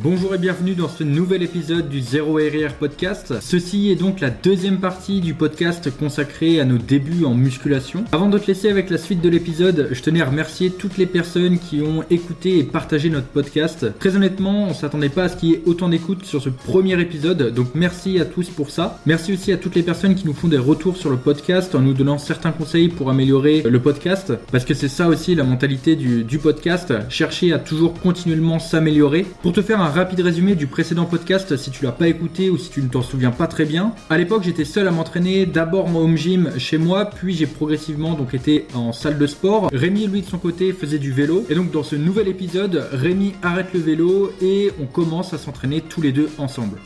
[0.00, 3.34] Bonjour et bienvenue dans ce nouvel épisode du Zéro RR Podcast.
[3.42, 8.04] Ceci est donc la deuxième partie du podcast consacré à nos débuts en musculation.
[8.10, 11.04] Avant de te laisser avec la suite de l'épisode, je tenais à remercier toutes les
[11.04, 13.84] personnes qui ont écouté et partagé notre podcast.
[13.98, 16.98] Très honnêtement, on s'attendait pas à ce qu'il y ait autant d'écoute sur ce premier
[16.98, 18.98] épisode, donc merci à tous pour ça.
[19.04, 21.80] Merci aussi à toutes les personnes qui nous font des retours sur le podcast en
[21.80, 25.96] nous donnant certains conseils pour améliorer le podcast, parce que c'est ça aussi la mentalité
[25.96, 29.26] du, du podcast, chercher à toujours continuellement s'améliorer.
[29.42, 32.56] Pour te faire un rapide résumé du précédent podcast si tu l'as pas écouté ou
[32.56, 33.94] si tu ne t'en souviens pas très bien.
[34.10, 38.14] À l'époque, j'étais seul à m'entraîner d'abord en home gym chez moi, puis j'ai progressivement
[38.14, 39.70] donc été en salle de sport.
[39.72, 41.44] Rémi, lui de son côté, faisait du vélo.
[41.50, 45.80] Et donc dans ce nouvel épisode, Rémi arrête le vélo et on commence à s'entraîner
[45.80, 46.78] tous les deux ensemble.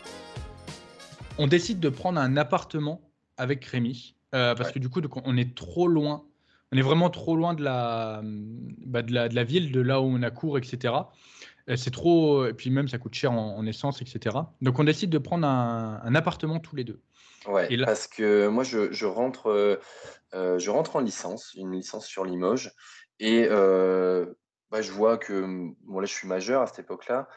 [1.37, 3.03] On décide de prendre un appartement
[3.37, 6.25] avec Rémi euh, parce que du coup, donc, on est trop loin.
[6.73, 10.01] On est vraiment trop loin de la, bah, de la, de la ville, de là
[10.01, 10.95] où on a cours, etc.
[11.75, 12.47] C'est trop.
[12.47, 14.37] Et puis même, ça coûte cher en, en, essence, etc.
[14.63, 17.01] Donc on décide de prendre un, un appartement tous les deux.
[17.47, 17.87] Ouais, là...
[17.87, 19.81] parce que moi, je, je rentre, euh,
[20.35, 22.73] euh, je rentre en licence, une licence sur Limoges.
[23.19, 24.27] Et euh,
[24.71, 25.73] bah, je vois que.
[25.85, 27.29] Bon, là, je suis majeur à cette époque-là.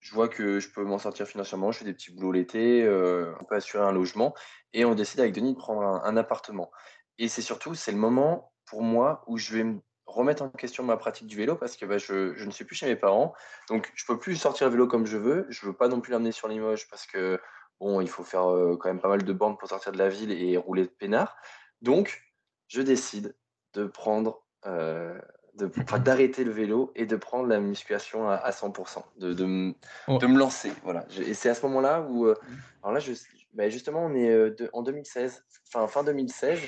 [0.00, 1.72] Je vois que je peux m'en sortir financièrement.
[1.72, 2.82] Je fais des petits boulots l'été.
[2.82, 4.34] Euh, on peut assurer un logement.
[4.72, 6.70] Et on décide avec Denis de prendre un, un appartement.
[7.18, 10.82] Et c'est surtout, c'est le moment pour moi où je vais me remettre en question
[10.84, 13.34] ma pratique du vélo parce que bah, je, je, ne suis plus chez mes parents.
[13.68, 15.46] Donc, je peux plus sortir le vélo comme je veux.
[15.48, 17.40] Je veux pas non plus l'amener sur Limoges parce que,
[17.80, 20.08] bon, il faut faire euh, quand même pas mal de bandes pour sortir de la
[20.08, 21.36] ville et rouler de peinard.
[21.80, 22.22] Donc,
[22.68, 23.34] je décide
[23.72, 25.18] de prendre, euh,
[25.54, 29.74] d'arrêter le vélo et de prendre la musculation à, à 100%, de, de,
[30.08, 30.18] oh.
[30.18, 30.72] de, me lancer.
[30.82, 31.06] Voilà.
[31.18, 32.34] Et c'est à ce moment-là où, euh,
[32.82, 33.12] alors là, je,
[33.54, 36.60] bah, justement, on est de, en 2016, fin, fin 2016.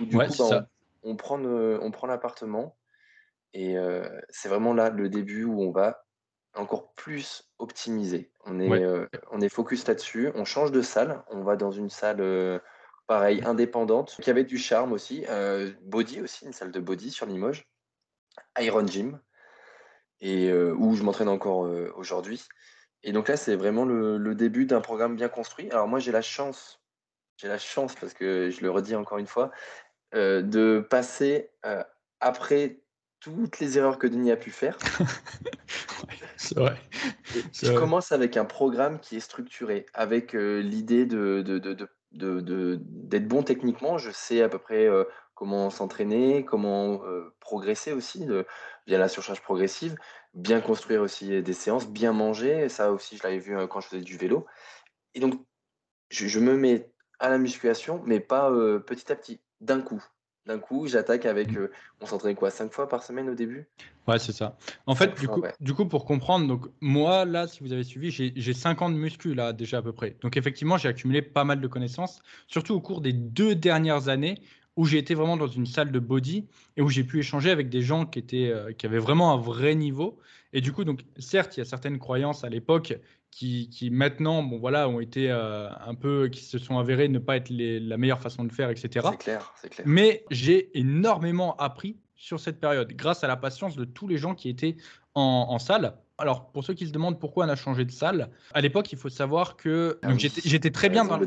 [0.00, 0.68] Où, du ouais, coup, bah,
[1.04, 2.76] on prend, on prend l'appartement
[3.52, 6.04] et euh, c'est vraiment là le début où on va
[6.54, 8.32] encore plus optimiser.
[8.44, 8.82] On est, ouais.
[8.82, 10.30] euh, on est focus là-dessus.
[10.34, 11.22] On change de salle.
[11.30, 12.58] On va dans une salle euh,
[13.06, 15.24] pareil indépendante qui avait du charme aussi.
[15.28, 17.68] Euh, body aussi, une salle de body sur Limoges.
[18.58, 19.20] Iron Gym
[20.20, 22.42] et où je m'entraîne encore aujourd'hui.
[23.02, 25.70] Et donc là, c'est vraiment le, le début d'un programme bien construit.
[25.70, 26.80] Alors moi, j'ai la chance
[27.36, 29.50] j'ai la chance, parce que je le redis encore une fois,
[30.14, 31.82] euh, de passer euh,
[32.20, 32.78] après
[33.18, 34.78] toutes les erreurs que Denis a pu faire.
[36.36, 36.76] c'est vrai.
[37.52, 37.74] je vrai.
[37.74, 43.26] commence avec un programme qui est structuré, avec euh, l'idée de, de, de, de d'être
[43.26, 43.98] bon techniquement.
[43.98, 44.88] Je sais à peu près
[45.34, 47.02] comment s'entraîner, comment
[47.40, 48.24] progresser aussi
[48.86, 49.96] via la surcharge progressive,
[50.32, 52.68] bien construire aussi des séances, bien manger.
[52.68, 54.46] Ça aussi, je l'avais vu quand je faisais du vélo.
[55.14, 55.44] Et donc,
[56.10, 58.48] je, je me mets à la musculation, mais pas
[58.86, 60.02] petit à petit d'un coup.
[60.46, 61.56] D'un coup, j'attaque avec.
[61.56, 61.70] Euh,
[62.02, 63.66] on s'entraînait quoi Cinq fois par semaine au début?
[64.06, 64.58] Ouais, c'est ça.
[64.86, 65.54] En fait, du, fois, coup, ouais.
[65.60, 68.96] du coup, pour comprendre, donc moi, là, si vous avez suivi, j'ai 5 ans de
[68.96, 70.16] muscu, là, déjà à peu près.
[70.20, 74.36] Donc, effectivement, j'ai accumulé pas mal de connaissances, surtout au cours des deux dernières années
[74.76, 76.46] où j'ai été vraiment dans une salle de body
[76.76, 79.38] et où j'ai pu échanger avec des gens qui, étaient, euh, qui avaient vraiment un
[79.38, 80.18] vrai niveau.
[80.52, 82.94] Et du coup, donc, certes, il y a certaines croyances à l'époque
[83.34, 87.18] qui, qui, maintenant, bon voilà, ont été euh, un peu, qui se sont avérées ne
[87.18, 89.08] pas être les, la meilleure façon de faire, etc.
[89.10, 89.84] C'est clair, c'est clair.
[89.88, 94.36] Mais j'ai énormément appris sur cette période, grâce à la patience de tous les gens
[94.36, 94.76] qui étaient
[95.16, 95.96] en, en salle.
[96.16, 98.98] Alors, pour ceux qui se demandent pourquoi on a changé de salle, à l'époque, il
[98.98, 100.30] faut savoir que ah oui.
[100.44, 101.18] j'étais très bien dans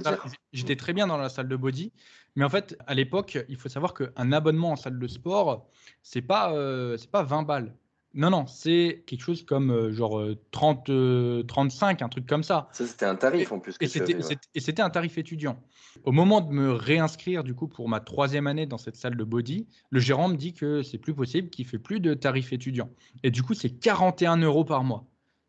[0.54, 1.92] j'étais très bien dans la salle de body,
[2.38, 5.68] mais en fait, à l'époque, il faut savoir qu'un abonnement en salle de sport,
[6.04, 7.76] c'est pas euh, c'est pas 20 balles.
[8.18, 12.68] Non, non, c'est quelque chose comme euh, genre 30, euh, 35, un truc comme ça.
[12.72, 13.76] Ça, c'était un tarif en plus.
[13.80, 15.62] et c'était un tarif étudiant.
[16.04, 19.24] Au moment de me réinscrire, du coup, pour ma troisième année dans cette salle de
[19.24, 22.90] body, le gérant me dit que c'est plus possible, qu'il fait plus de tarif étudiant.
[23.22, 25.06] Et du coup, c'est 41 euros par mois.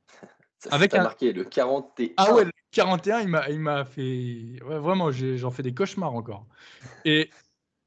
[0.58, 1.04] Ça, Avec un...
[1.04, 2.10] marqué le 41.
[2.18, 4.62] Ah ouais, le 41, il m'a fait.
[4.62, 6.44] Ouais, vraiment, j'en fais des cauchemars encore.
[7.06, 7.30] Et,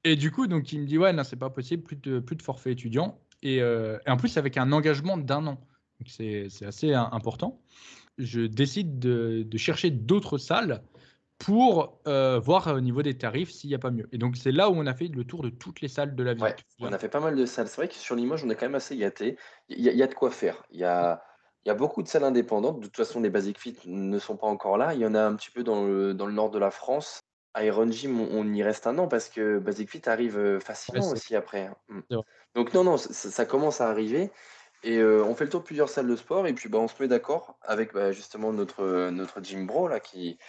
[0.03, 2.35] et du coup, donc, il me dit Ouais, non, c'est pas possible, plus de, plus
[2.35, 3.19] de forfait étudiant.
[3.43, 5.61] Et, euh, et, en plus avec un engagement d'un an.
[6.07, 7.61] C'est assez important.
[8.17, 10.81] Je décide de, de chercher d'autres salles
[11.41, 14.07] pour euh, voir au niveau des tarifs s'il n'y a pas mieux.
[14.11, 16.23] Et donc c'est là où on a fait le tour de toutes les salles de
[16.23, 16.55] la ville.
[16.79, 17.67] On a fait pas mal de salles.
[17.67, 19.37] C'est vrai que sur Limoges, on est quand même assez gâté.
[19.69, 20.63] Il y, a de quoi faire.
[20.69, 21.23] Il y a,
[21.65, 22.79] y a beaucoup de salles indépendantes.
[22.79, 24.93] De toute façon, les Basic Fit ne sont pas encore là.
[24.93, 27.21] Il y en a un petit peu dans le, dans le nord de la France.
[27.57, 31.05] Iron Gym, on, on, y reste un an parce que Basic Fit arrive euh, facilement
[31.05, 31.67] ouais, aussi après.
[31.67, 31.75] Hein.
[32.09, 32.19] Mm.
[32.55, 34.31] Donc non, non, ça, ça, commence à arriver.
[34.83, 36.87] Et euh, on fait le tour de plusieurs salles de sport et puis bah, on
[36.87, 40.39] se met d'accord avec bah, justement notre, notre gym bro là qui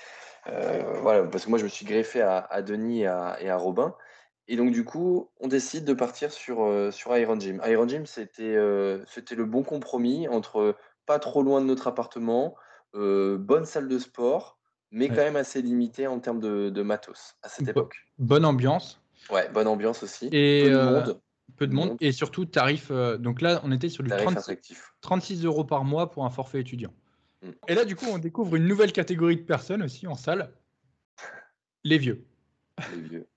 [0.46, 3.50] euh, voilà parce que moi je me suis greffé à, à Denis et à, et
[3.50, 3.94] à, Robin
[4.48, 7.60] et donc du coup on décide de partir sur, euh, sur Iron Gym.
[7.66, 12.54] Iron Gym c'était euh, c'était le bon compromis entre pas trop loin de notre appartement,
[12.94, 14.58] bonne salle de sport,
[14.92, 17.96] mais quand même assez limitée en termes de, matos à cette époque.
[18.18, 19.00] Bonne ambiance.
[19.30, 20.28] Ouais, bonne ambiance aussi.
[20.32, 21.20] Et peu de monde.
[21.56, 21.96] Peu de monde.
[22.00, 22.90] Et surtout, tarif.
[22.90, 24.10] donc là, on était sur du
[25.00, 26.92] 36 euros par mois pour un forfait étudiant.
[27.42, 27.50] Mm.
[27.68, 30.52] Et là, du coup, on découvre une nouvelle catégorie de personnes aussi en salle
[31.84, 32.24] les vieux.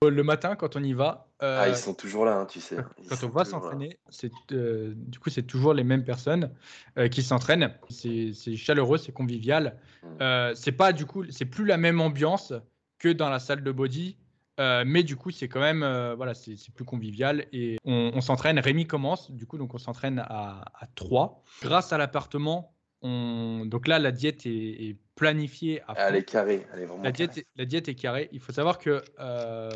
[0.02, 1.28] Le matin, quand on y va.
[1.42, 2.78] Euh, ah, ils sont toujours là, hein, tu sais.
[3.10, 6.52] quand on va s'entraîner, c'est euh, du coup, c'est toujours les mêmes personnes
[6.98, 7.74] euh, qui s'entraînent.
[7.90, 9.78] C'est chaleureux, c'est convivial.
[10.04, 10.54] Hmm.
[10.54, 12.54] c'est pas du coup, c'est plus la même ambiance
[13.00, 14.18] que dans la salle de body.
[14.60, 15.82] mais du coup, c'est quand même,
[16.16, 18.60] voilà, c'est plus convivial et on, s'entraîne.
[18.60, 21.44] Rémi commence, du coup, donc on s'entraîne à, à 3.
[21.62, 26.86] Grâce à l'appartement, donc là, la diète est, planifiée à Elle est carrée, elle est
[26.86, 28.30] vraiment la diète, Est, la diète est carrée.
[28.32, 29.70] Il faut savoir que euh,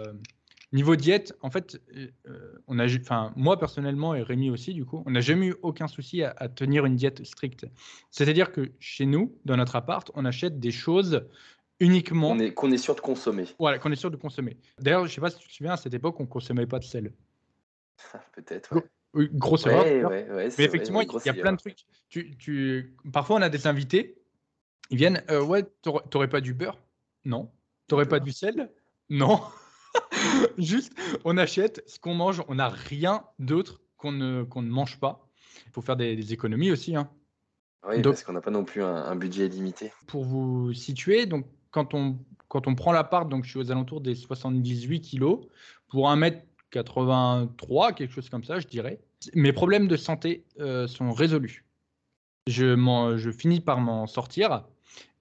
[0.73, 5.01] niveau diète, en fait, euh, on a, enfin, moi personnellement et Rémi aussi, du coup,
[5.05, 7.65] on n'a jamais eu aucun souci à, tenir une diète stricte.
[8.11, 11.25] C'est-à-dire que chez nous, dans notre appart, on achète des choses
[11.79, 12.37] uniquement.
[12.53, 13.45] Qu'on est, est sûr de consommer.
[13.57, 14.57] Voilà, qu'on est sûr de consommer.
[14.79, 16.67] D'ailleurs, je ne sais pas si tu te souviens, à cette époque, on ne consommait
[16.67, 17.13] pas de sel.
[18.35, 18.75] Peut-être.
[18.75, 18.83] Ouais
[19.13, 20.09] grosse erreur.
[20.11, 21.85] mais effectivement, il y a plein de trucs.
[22.09, 22.95] Tu, tu...
[23.11, 24.18] Parfois, on a des invités,
[24.89, 26.77] ils viennent, euh, ouais, t'aurais pas du beurre?
[27.25, 27.51] Non.
[27.87, 28.71] T'aurais pas du sel?
[29.09, 29.41] Non.
[30.57, 30.93] Juste,
[31.25, 35.27] on achète ce qu'on mange, on n'a rien d'autre qu'on ne, qu'on ne mange pas.
[35.65, 36.95] Il faut faire des, économies aussi.
[36.95, 37.09] Hein.
[37.87, 39.91] Oui, parce qu'on n'a pas non plus un, budget limité.
[40.07, 44.01] Pour vous situer, donc quand on, quand on prend l'appart, donc je suis aux alentours
[44.01, 45.39] des 78 kilos,
[45.87, 48.99] pour un mètre 83, quelque chose comme ça, je dirais.
[49.33, 51.65] Mes problèmes de santé euh, sont résolus.
[52.47, 52.75] Je,
[53.17, 54.65] je finis par m'en sortir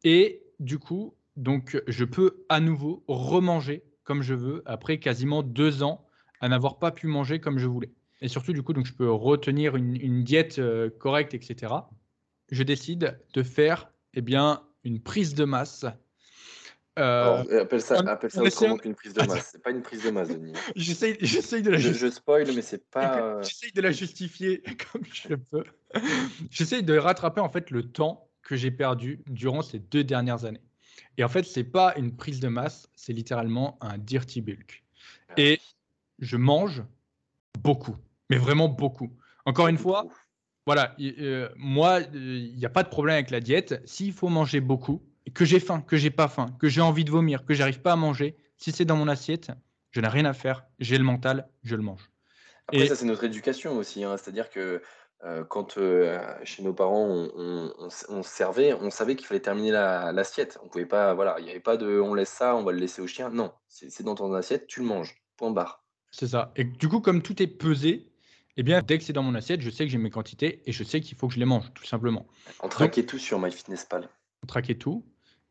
[0.05, 5.83] et du coup, donc, je peux à nouveau remanger comme je veux après quasiment deux
[5.83, 6.07] ans
[6.41, 7.93] à n'avoir pas pu manger comme je voulais.
[8.21, 11.73] Et surtout, du coup, donc, je peux retenir une, diète euh, correcte, etc.
[12.51, 15.85] Je décide de faire eh bien, une prise de masse
[16.99, 19.49] euh, appelle ça, appelle ça autrement qu'une prise de masse.
[19.53, 20.53] C'est pas une prise de masse, Denis.
[20.75, 21.15] J'essaye,
[21.63, 23.41] de la je, je spoil, mais c'est pas.
[23.43, 24.63] J'essaye de la justifier
[24.93, 25.65] comme je peux.
[26.51, 30.63] J'essaye de rattraper en fait le temps que j'ai perdu durant ces deux dernières années.
[31.19, 34.85] Et en fait, c'est pas une prise de masse, c'est littéralement un dirty bulk.
[35.29, 35.61] Ah Et
[36.19, 36.83] je mange
[37.63, 37.97] beaucoup,
[38.31, 39.13] mais vraiment beaucoup.
[39.45, 40.09] Encore une fois,
[40.65, 40.97] voilà,
[41.57, 43.83] moi, il n'y a pas de problème avec la diète.
[43.85, 45.03] S'il faut manger beaucoup,
[45.35, 47.93] que j'ai faim, que j'ai pas faim, que j'ai envie de vomir, que j'arrive pas
[47.93, 49.53] à manger, si c'est dans mon assiette,
[49.91, 52.11] je n'ai rien à faire, j'ai le mental, je le mange.
[52.69, 54.05] Après, ça, c'est notre éducation aussi.
[54.05, 54.17] Hein.
[54.17, 54.83] C'est-à-dire que
[55.25, 60.59] euh, quand euh, chez nos parents, on, servait, on savait qu'il fallait terminer l'assiette.
[60.63, 62.79] on pouvait pas, voilà, il n'y avait pas de on laisse ça, on va le
[62.79, 63.29] laisser au chien.
[63.31, 65.17] Non, c'est dans ton assiette, tu le manges.
[65.37, 65.85] Point barre.
[66.11, 66.53] C'est ça.
[66.57, 68.13] Et du coup, comme tout est pesé,
[68.57, 70.73] eh bien, dès que c'est dans mon assiette, je sais que j'ai mes quantités et
[70.73, 72.27] je sais qu'il faut que je les mange, tout simplement.
[72.61, 74.09] On traquait tout sur MyFitnessPal.
[74.43, 75.05] On traquait tout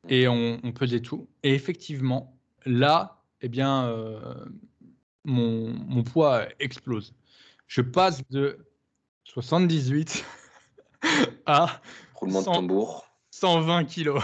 [0.09, 1.29] et on, on, pesait tout.
[1.43, 4.45] Et effectivement, là, eh bien, euh,
[5.23, 7.13] mon, mon, poids explose.
[7.67, 8.66] Je passe de
[9.27, 10.25] 78
[11.45, 11.81] à
[12.15, 13.05] Roulement de tambour.
[13.31, 14.23] 120 kilos.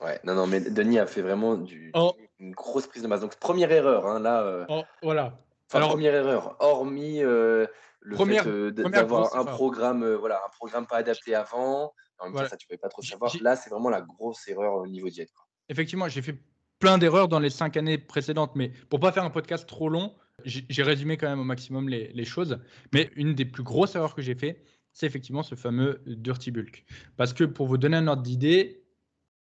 [0.00, 2.14] Ouais, non, non, mais Denis a fait vraiment du, oh.
[2.40, 3.20] une grosse prise de masse.
[3.20, 4.42] Donc, première erreur, hein, là.
[4.42, 5.38] Euh, oh, voilà.
[5.72, 7.66] Alors, première erreur, hormis euh,
[8.00, 12.56] le fait d'avoir un programme, voilà, un programme pas adapté avant, en même temps, ça,
[12.56, 13.32] tu ne peux pas trop savoir.
[13.40, 15.30] Là, c'est vraiment la grosse erreur au niveau diète.
[15.68, 16.36] Effectivement, j'ai fait
[16.78, 20.14] plein d'erreurs dans les cinq années précédentes, mais pour pas faire un podcast trop long,
[20.44, 22.58] j'ai résumé quand même au maximum les, choses.
[22.92, 26.84] Mais une des plus grosses erreurs que j'ai fait, c'est effectivement ce fameux dirty bulk.
[27.16, 28.84] Parce que pour vous donner un ordre d'idée,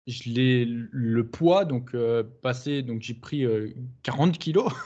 [0.05, 3.45] le poids donc euh, passé, donc j'ai pris
[4.03, 4.71] 40 euh, kilos.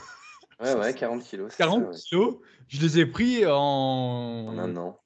[0.60, 1.54] Ouais, ouais, 40 kilos.
[1.56, 3.52] 40 kilos, je les ai pris en...
[3.52, 5.00] en un an.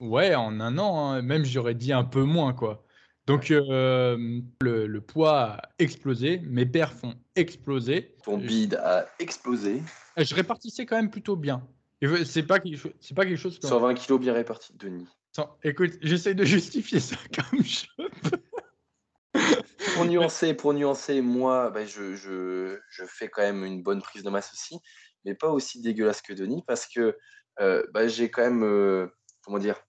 [0.00, 2.84] Ouais, en un an, hein, même j'aurais dit un peu moins, quoi.
[3.30, 8.16] Donc euh, le, poids a explosé, mes perfs ont explosé.
[8.24, 9.82] Ton bide a explosé.
[10.16, 11.64] Je répartissais quand même plutôt bien.
[12.24, 13.60] C'est pas quelque chose, c'est pas quelque chose.
[13.62, 15.06] 120 kilos bien répartis, Denis.
[15.62, 17.14] écoute, j'essaie de justifier ça
[17.52, 19.40] comme je peux.
[19.94, 24.30] pour nuancer, pour nuancer, moi, bah, je, je, fais quand même une bonne prise de
[24.30, 24.80] masse aussi,
[25.24, 27.16] mais pas aussi dégueulasse que Denis parce que
[27.60, 29.06] euh, bah, j'ai quand même, euh,
[29.44, 29.80] comment dire,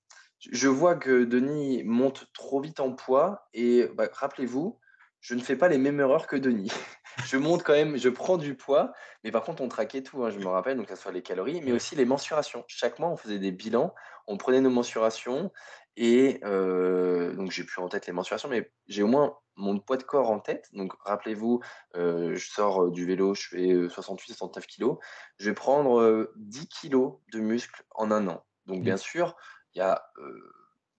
[0.49, 4.79] je vois que Denis monte trop vite en poids et bah, rappelez-vous,
[5.19, 6.71] je ne fais pas les mêmes erreurs que Denis.
[7.25, 8.91] je monte quand même, je prends du poids,
[9.23, 11.21] mais par contre, on traquait tout, hein, je me rappelle, donc que ce soit les
[11.21, 12.63] calories, mais aussi les mensurations.
[12.67, 13.93] Chaque mois, on faisait des bilans,
[14.27, 15.51] on prenait nos mensurations
[15.95, 19.97] et euh, donc j'ai plus en tête les mensurations, mais j'ai au moins mon poids
[19.97, 20.69] de corps en tête.
[20.73, 21.61] Donc rappelez-vous,
[21.95, 24.97] euh, je sors du vélo, je fais 68-69 euh, kilos,
[25.37, 28.43] je vais prendre 10 kilos de muscles en un an.
[28.65, 28.99] Donc bien mmh.
[28.99, 29.35] sûr,
[29.75, 30.03] il y a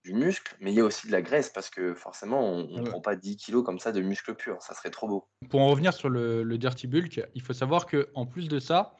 [0.03, 2.81] du muscle, mais il y a aussi de la graisse parce que forcément, on ne
[2.81, 2.89] Ouais.
[2.89, 4.61] prend pas 10 kilos comme ça de muscle pur.
[4.61, 5.27] Ça serait trop beau.
[5.49, 8.59] Pour en revenir sur le, le dirty bulk, il faut savoir que en plus de
[8.59, 8.97] ça,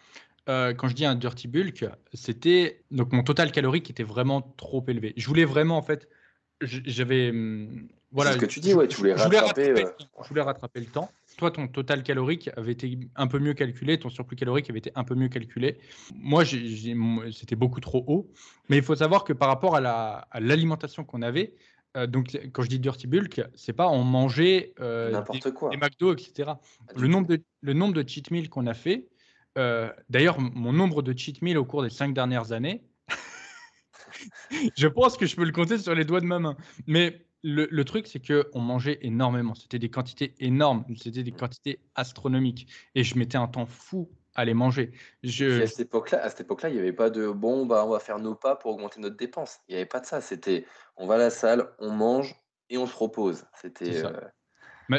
[0.49, 4.83] euh, quand je dis un dirty bulk, c'était donc mon total calorique était vraiment trop
[4.87, 5.13] élevé.
[5.17, 6.07] Je voulais vraiment en fait,
[6.61, 8.31] j'avais hum, voilà.
[8.31, 10.41] C'est ce que tu dis, je- ouais, tu voulais je rattraper, rattraper, euh, je voulais
[10.41, 11.09] rattraper le temps.
[11.37, 14.91] Toi, ton total calorique avait été un peu mieux calculé, ton surplus calorique avait été
[14.95, 15.77] un peu mieux calculé.
[16.15, 18.31] Moi, c'était beaucoup trop haut.
[18.69, 21.55] Mais il faut savoir que par rapport à la- à l'alimentation qu'on avait,
[21.97, 25.69] euh, donc quand je dis dirty bulk, c'est pas on mangeait euh, des- N'importe quoi.
[25.71, 26.53] des McDo, etc.
[26.95, 29.07] Du Le nombre, de, le nombre de cheat meals qu'on a fait,
[29.57, 32.83] euh, d'ailleurs, mon nombre de cheat meals au cours des cinq dernières années,
[34.77, 36.55] je pense que je peux le compter sur les doigts de ma main.
[36.87, 39.53] Mais le, le truc, c'est qu'on mangeait énormément.
[39.53, 40.85] C'était des quantités énormes.
[40.97, 42.67] C'était des quantités astronomiques.
[42.95, 44.91] Et je mettais un temps fou à les manger.
[45.23, 47.89] Je, à cette époque-là, à cette époque-là, il n'y avait pas de bon, bah, on
[47.89, 49.59] va faire nos pas pour augmenter notre dépense.
[49.67, 50.21] Il n'y avait pas de ça.
[50.21, 50.65] C'était
[50.97, 52.35] on va à la salle, on mange
[52.69, 53.45] et on se repose.
[53.61, 54.11] C'était euh,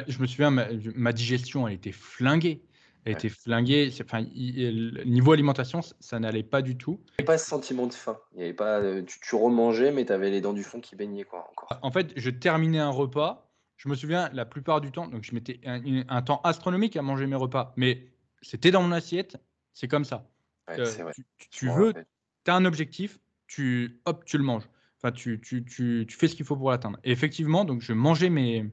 [0.07, 2.63] je me souviens, ma, ma digestion, elle était flinguée.
[3.05, 3.19] Elle Ouais.
[3.19, 3.91] était flinguée.
[3.91, 7.01] C'est- Enfin, il- niveau alimentation, ça, n'allait pas du tout.
[7.01, 8.19] il n'y avait pas ce sentiment de faim.
[8.35, 10.81] Il y avait pas, euh, tu, tu remangeais, mais tu avais les dents du fond
[10.81, 11.79] qui baignaient quoi, encore.
[11.83, 13.51] En fait, je terminais un repas.
[13.77, 17.27] Je me souviens, la plupart du temps, donc je mettais un, temps astronomique à manger
[17.27, 17.75] mes repas.
[17.77, 18.09] Mais
[18.41, 19.37] c'était dans mon assiette,
[19.75, 20.31] c'est comme ça.
[20.69, 21.13] Ouais, Euh,
[21.51, 24.67] tu, veux, tu as un objectif, tu, hop, tu le manges.
[24.99, 26.99] Enfin, tu, tu, tu, tu fais ce qu'il faut pour l'atteindre.
[27.05, 28.65] Et effectivement, donc je mangeais mes,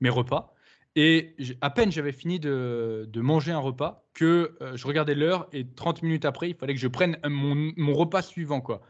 [0.00, 0.52] mes repas.
[1.00, 5.48] Et à peine j'avais fini de, de manger un repas que euh, je regardais l'heure
[5.52, 8.60] et 30 minutes après, il fallait que je prenne mon, mon repas suivant.
[8.60, 8.82] Quoi.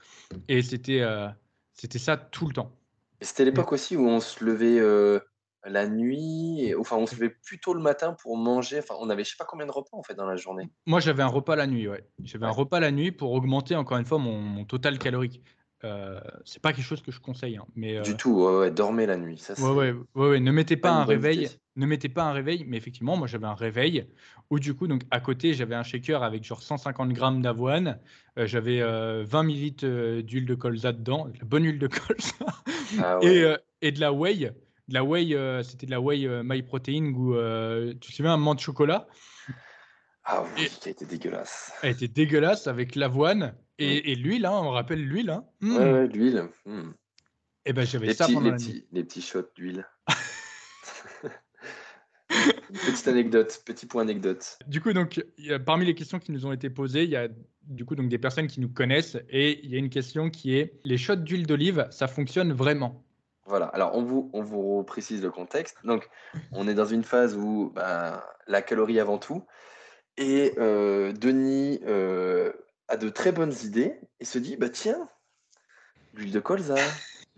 [0.49, 1.29] Et c'était euh,
[1.75, 2.73] c'était ça tout le temps.
[3.21, 5.21] C'était l'époque aussi où on se levait euh,
[5.67, 8.79] la nuit, et- enfin on se levait plus tôt le matin pour manger.
[8.79, 10.71] Enfin, on avait je sais pas combien de repas en fait dans la journée.
[10.87, 12.09] Moi, j'avais un repas la nuit, ouais.
[12.25, 15.43] J'avais un repas la nuit pour augmenter encore une fois mon, mon total calorique.
[15.85, 18.71] Euh, c'est pas quelque chose que je conseille, hein, mais euh, Du tout, ouais, ouais,
[18.73, 19.39] dormez la nuit.
[19.39, 23.17] Ça, ouais, ouais, ne mettez pas un réveil, ne mettez pas un réveil, mais effectivement,
[23.17, 24.09] moi j'avais un réveil
[24.51, 28.01] où du coup, donc à côté, j'avais un shaker avec genre 150 grammes d'avoine,
[28.39, 31.87] euh, j'avais euh, 20 millilitres euh, d'huile de colza dedans, de la bonne huile de
[32.07, 32.35] colza,
[33.01, 34.53] Ah et, euh, de la whey.
[34.89, 38.17] De la whey, euh, c'était de la whey euh, My Protein ou euh, tu te
[38.17, 39.07] souviens, un menthe de chocolat.
[40.25, 41.73] Ah oui, qui a été dégueulasse.
[41.83, 45.31] Elle était dégueulasse avec l'avoine et, et l'huile, hein, on rappelle l'huile.
[45.31, 45.45] Hein.
[45.63, 45.77] Ouais, Mm.
[45.93, 46.49] ouais, l'huile.
[46.67, 46.91] hmm.
[47.65, 48.65] Et ben j'avais ça petits, pendant les, la nuit.
[48.67, 49.87] petits, les petits shots d'huile.
[52.87, 54.59] Petite anecdote, petit point anecdote.
[54.67, 55.25] Du coup, donc,
[55.65, 57.29] parmi les questions qui nous ont été posées, il y a
[57.63, 60.55] du coup donc des personnes qui nous connaissent et il y a une question qui
[60.55, 63.03] est les shots d'huile d'olive, ça fonctionne vraiment?
[63.47, 65.79] Voilà, alors on vous, on vous précise le contexte.
[65.85, 66.11] Donc,
[66.53, 69.47] on est dans une phase où ben, la calorie avant tout.
[70.19, 72.53] Et euh, Denis euh,
[72.89, 75.09] a de très bonnes idées et se dit bah tiens,
[76.15, 76.77] l'huile de colza,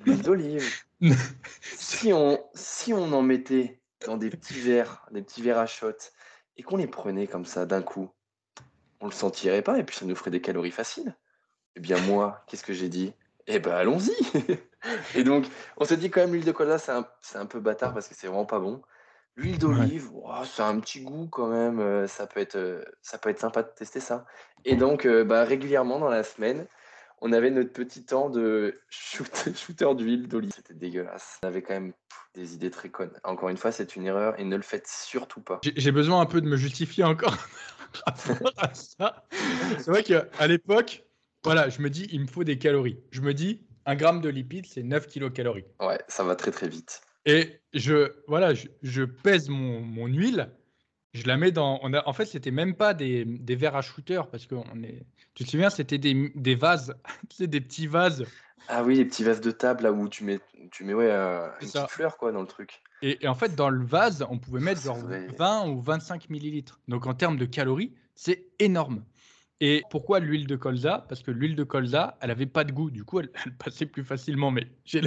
[0.04, 0.64] l'huile d'olive.
[1.62, 5.92] Si on, si on en mettait dans des petits verres, des petits verres à shot,
[6.56, 8.10] et qu'on les prenait comme ça d'un coup,
[9.00, 11.16] on le sentirait pas et puis ça nous ferait des calories faciles.
[11.76, 13.12] Eh bien moi, qu'est-ce que j'ai dit?
[13.46, 14.12] Eh ben allons-y
[15.14, 17.60] Et donc, on se dit quand même l'huile de colza, c'est un, c'est un peu
[17.60, 18.82] bâtard parce que c'est vraiment pas bon.
[19.36, 22.84] L'huile d'olive, ouah, ça a un petit goût quand même, euh, ça peut être, euh,
[23.00, 24.26] ça peut être sympa de tester ça.
[24.64, 26.66] Et donc, euh, bah, régulièrement dans la semaine,
[27.22, 30.52] on avait notre petit temps de shoot- shooter d'huile d'olive.
[30.54, 31.38] C'était dégueulasse.
[31.42, 33.18] On avait quand même pff, des idées très connes.
[33.24, 35.60] Encore une fois, c'est une erreur et ne le faites surtout pas.
[35.62, 37.36] J'ai besoin un peu de me justifier encore.
[39.78, 41.04] C'est vrai qu'à l'époque,
[41.44, 43.02] voilà, je me dis, il me faut des calories.
[43.10, 45.64] Je me dis, un gramme de lipides, c'est 9 kilocalories.
[45.80, 47.00] Ouais, ça va très très vite.
[47.26, 50.50] Et je, voilà, je, je pèse mon, mon huile,
[51.12, 51.80] je la mets dans.
[51.82, 54.82] On a, en fait, c'était même pas des, des verres à shooter parce que on
[54.82, 55.04] est.
[55.34, 56.94] Tu te souviens, c'était des, des vases,
[57.36, 58.24] tu des petits vases.
[58.68, 60.38] Ah oui, les petits vases de table là où tu mets,
[60.70, 61.82] tu mets ouais, euh, une ça.
[61.82, 62.82] petite fleur quoi dans le truc.
[63.02, 65.26] Et, et en fait, dans le vase, on pouvait mettre genre vrai.
[65.36, 66.78] 20 ou 25 millilitres.
[66.86, 69.04] Donc en termes de calories, c'est énorme.
[69.60, 71.04] Et pourquoi l'huile de colza?
[71.08, 72.90] Parce que l'huile de colza, elle avait pas de goût.
[72.90, 74.50] Du coup, elle, elle passait plus facilement.
[74.50, 75.00] Mais j'ai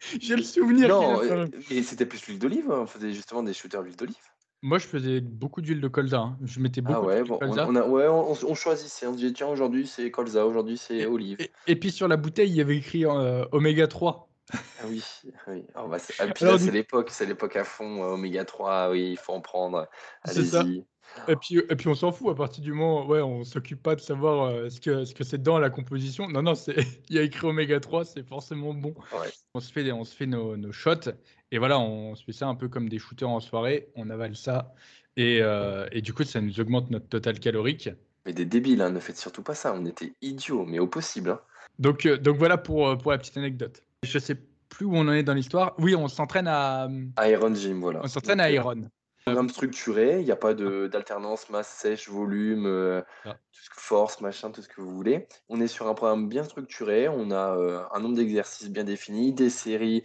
[0.20, 0.88] j'ai le souvenir.
[0.88, 2.70] Non, a- euh, mais c'était plus l'huile d'olive.
[2.70, 2.80] hein.
[2.82, 4.16] On faisait justement des shooters d'huile d'olive.
[4.62, 6.18] Moi, je faisais beaucoup d'huile de colza.
[6.18, 6.38] hein.
[6.44, 7.66] Je mettais beaucoup Ah ouais, d'huile de bon, on, colza.
[7.68, 9.06] on a, ouais, on, on choisissait.
[9.06, 11.36] On se disait tiens aujourd'hui c'est colza, aujourd'hui c'est olive.
[11.40, 14.28] Et, et puis sur la bouteille, il y avait écrit euh, oméga 3.
[14.52, 15.02] Ah oui,
[15.48, 15.64] oui.
[15.74, 18.14] Alors, bah, c'est- ah, puis Alors, là, du- c'est l'époque, c'est l'époque à fond, euh,
[18.14, 19.86] oméga 3, oui, il faut en prendre.
[20.24, 20.60] C'est ça.
[20.60, 20.84] Allez-y.
[21.28, 23.94] Et puis, et puis on s'en fout à partir du moment, ouais, on s'occupe pas
[23.96, 26.28] de savoir euh, ce que ce que c'est dans la composition.
[26.28, 26.52] Non, non,
[27.08, 28.94] il y a écrit oméga 3, c'est forcément bon.
[29.12, 29.28] Ouais.
[29.54, 31.10] On se fait des- on se fait nos, nos shots
[31.50, 34.36] et voilà, on se fait ça un peu comme des shooters en soirée, on avale
[34.36, 34.72] ça
[35.16, 37.90] et, euh, et du coup ça nous augmente notre total calorique.
[38.26, 39.74] Mais des débiles, hein, ne faites surtout pas ça.
[39.74, 41.30] On était idiots, mais au possible.
[41.30, 41.40] hein.
[41.78, 43.82] Donc euh, donc voilà pour pour la petite anecdote.
[44.04, 44.36] Je sais
[44.68, 45.74] plus où on en est dans l'histoire.
[45.78, 46.88] Oui, on s'entraîne à.
[47.26, 48.00] Iron Gym, voilà.
[48.04, 48.88] On s'entraîne à Iron.
[49.24, 53.36] Programme structuré, il n'y a pas d'alternance masse sèche, volume, ah.
[53.72, 55.28] force, machin, tout ce que vous voulez.
[55.48, 59.50] On est sur un programme bien structuré, on a un nombre d'exercices bien définis, des
[59.50, 60.02] séries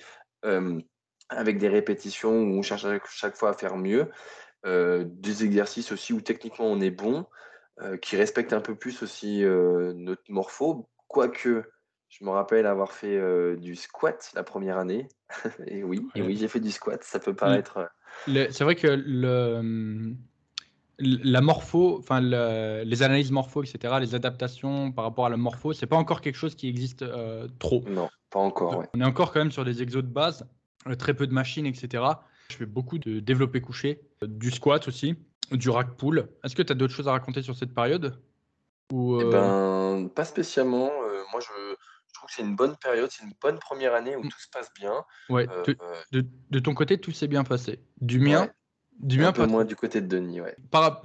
[1.29, 4.11] avec des répétitions où on cherche à chaque fois à faire mieux,
[4.65, 7.25] des exercices aussi où techniquement on est bon,
[8.01, 11.63] qui respectent un peu plus aussi notre morpho, quoique
[12.09, 15.07] je me rappelle avoir fait du squat la première année.
[15.65, 17.03] et oui, et oui j'ai fait du squat.
[17.03, 17.89] Ça peut paraître.
[18.27, 20.15] C'est vrai que le,
[20.99, 25.87] la morpho, enfin les analyses morpho, etc., les adaptations par rapport à la morpho, c'est
[25.87, 27.05] pas encore quelque chose qui existe
[27.59, 27.83] trop.
[27.87, 28.83] Non, pas encore.
[28.93, 30.47] On est encore quand même sur des exos de base,
[30.97, 32.03] très peu de machines, etc.
[32.49, 35.15] Je fais beaucoup de développé couché, du squat aussi,
[35.51, 36.27] du rack pull.
[36.43, 38.19] Est-ce que tu as d'autres choses à raconter sur cette période?
[38.91, 40.91] Ou, eh ben, pas spécialement.
[41.31, 41.72] moi, je
[42.29, 44.29] c'est une bonne période, c'est une bonne première année où mmh.
[44.29, 45.03] tout se passe bien.
[45.29, 47.79] Ouais, euh, de, ton côté, tout s'est bien passé.
[48.01, 48.49] Du mien,
[48.99, 50.55] du mien, un peu moins du côté de Denis, ouais.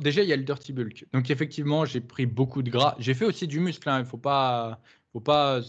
[0.01, 1.07] déjà, il y a le dirty bulk.
[1.13, 2.95] Donc effectivement, j'ai pris beaucoup de gras.
[2.99, 3.89] J'ai fait aussi du muscle.
[3.89, 3.99] Hein.
[3.99, 4.81] Il ne faut pas,
[5.13, 5.61] faut pas,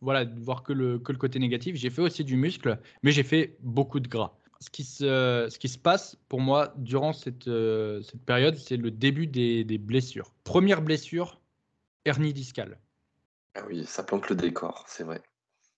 [0.00, 1.76] voilà, voir que le que le côté négatif.
[1.76, 4.34] J'ai fait aussi du muscle, mais j'ai fait beaucoup de gras.
[4.60, 8.76] Ce qui se, ce qui se passe pour moi durant cette, euh, cette période, c'est
[8.76, 10.32] le début des, des blessures.
[10.42, 11.40] Première blessure,
[12.04, 12.76] hernie discale.
[13.54, 15.22] Ah oui, ça plante le décor, c'est vrai.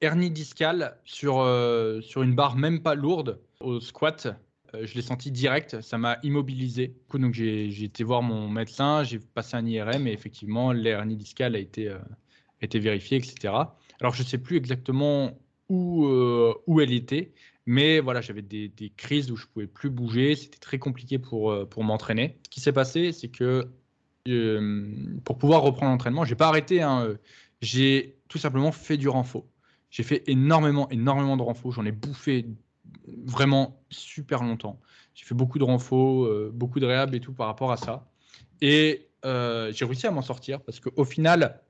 [0.00, 4.28] Hernie discale sur, euh, sur une barre même pas lourde au squat.
[4.74, 6.94] Euh, je l'ai senti direct, ça m'a immobilisé.
[7.12, 11.58] Du j'ai été voir mon médecin, j'ai passé un IRM et effectivement, l'hernie discale a
[11.58, 11.98] été, euh,
[12.62, 13.52] été vérifiée, etc.
[14.00, 16.06] Alors, je ne sais plus exactement où,
[16.66, 17.32] où elle était,
[17.66, 21.54] mais voilà, j'avais des, des, crises où je pouvais plus bouger, c'était très compliqué pour,
[21.68, 22.38] pour m'entraîner.
[22.46, 23.70] Ce qui s'est passé, c'est que
[25.24, 26.82] pour pouvoir reprendre l'entraînement, j'ai pas arrêté.
[26.82, 27.16] Hein,
[27.60, 29.46] j'ai tout simplement fait du renfort.
[29.90, 31.72] J'ai fait énormément, énormément de renfort.
[31.72, 32.46] J'en ai bouffé
[33.06, 34.80] vraiment super longtemps.
[35.14, 38.08] J'ai fait beaucoup de renfort, euh, beaucoup de réhab et tout par rapport à ça.
[38.60, 41.60] Et euh, j'ai réussi à m'en sortir parce qu'au final,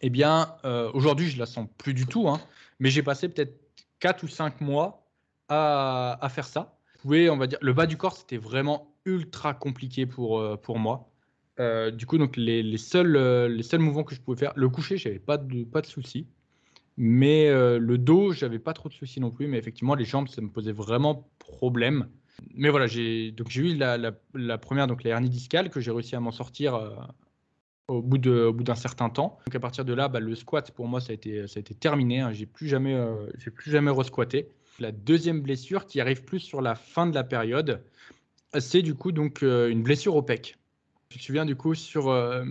[0.00, 2.40] eh bien, euh, aujourd'hui, je la sens plus du tout, hein,
[2.78, 3.60] mais j'ai passé peut-être
[4.00, 5.06] 4 ou 5 mois
[5.48, 6.78] à, faire ça.
[7.04, 11.13] Vous on va dire, le bas du corps, c'était vraiment ultra compliqué pour, pour moi.
[11.60, 14.68] Euh, du coup, donc les, seuls, euh, les seuls mouvements que je pouvais faire, le
[14.68, 16.26] coucher, j'avais pas de, pas de soucis.
[16.96, 19.46] Mais euh, le dos, j'avais pas trop de soucis non plus.
[19.46, 22.08] Mais effectivement, les jambes, ça me posait vraiment problème.
[22.54, 25.92] Mais voilà, j'ai donc j'ai eu la, la, première, donc la hernie discale, que j'ai
[25.92, 27.08] réussi à m'en sortir
[27.86, 29.38] au bout d'un certain temps.
[29.46, 31.60] Donc à partir de là, bah, le squat pour moi ça a été, ça a
[31.60, 32.20] été terminé.
[32.20, 32.32] Hein.
[32.32, 33.00] J'ai plus jamais,
[33.38, 34.48] j'ai jamais resquatté.
[34.80, 37.84] La deuxième blessure qui arrive plus sur la fin de la période,
[38.58, 40.56] c'est du coup donc une blessure au pec
[41.14, 42.44] tu te souviens du coup sur, euh,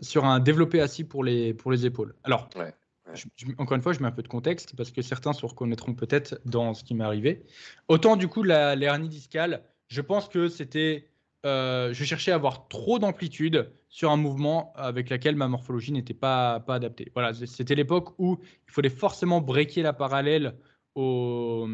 [0.00, 2.16] sur un développé assis pour les, pour les épaules.
[2.24, 2.48] Alors,
[3.58, 6.40] encore une fois, je mets un peu de contexte parce que certains se reconnaîtront peut-être
[6.44, 7.44] dans ce qui m'est arrivé.
[7.86, 11.10] Autant du coup, l'hernie discale, je pense que c'était.
[11.46, 16.12] Euh, je cherchais à avoir trop d'amplitude sur un mouvement avec lequel ma morphologie n'était
[16.12, 17.12] pas, pas adaptée.
[17.14, 20.56] Voilà, c'était l'époque où il fallait forcément breaker la parallèle
[20.96, 21.68] au,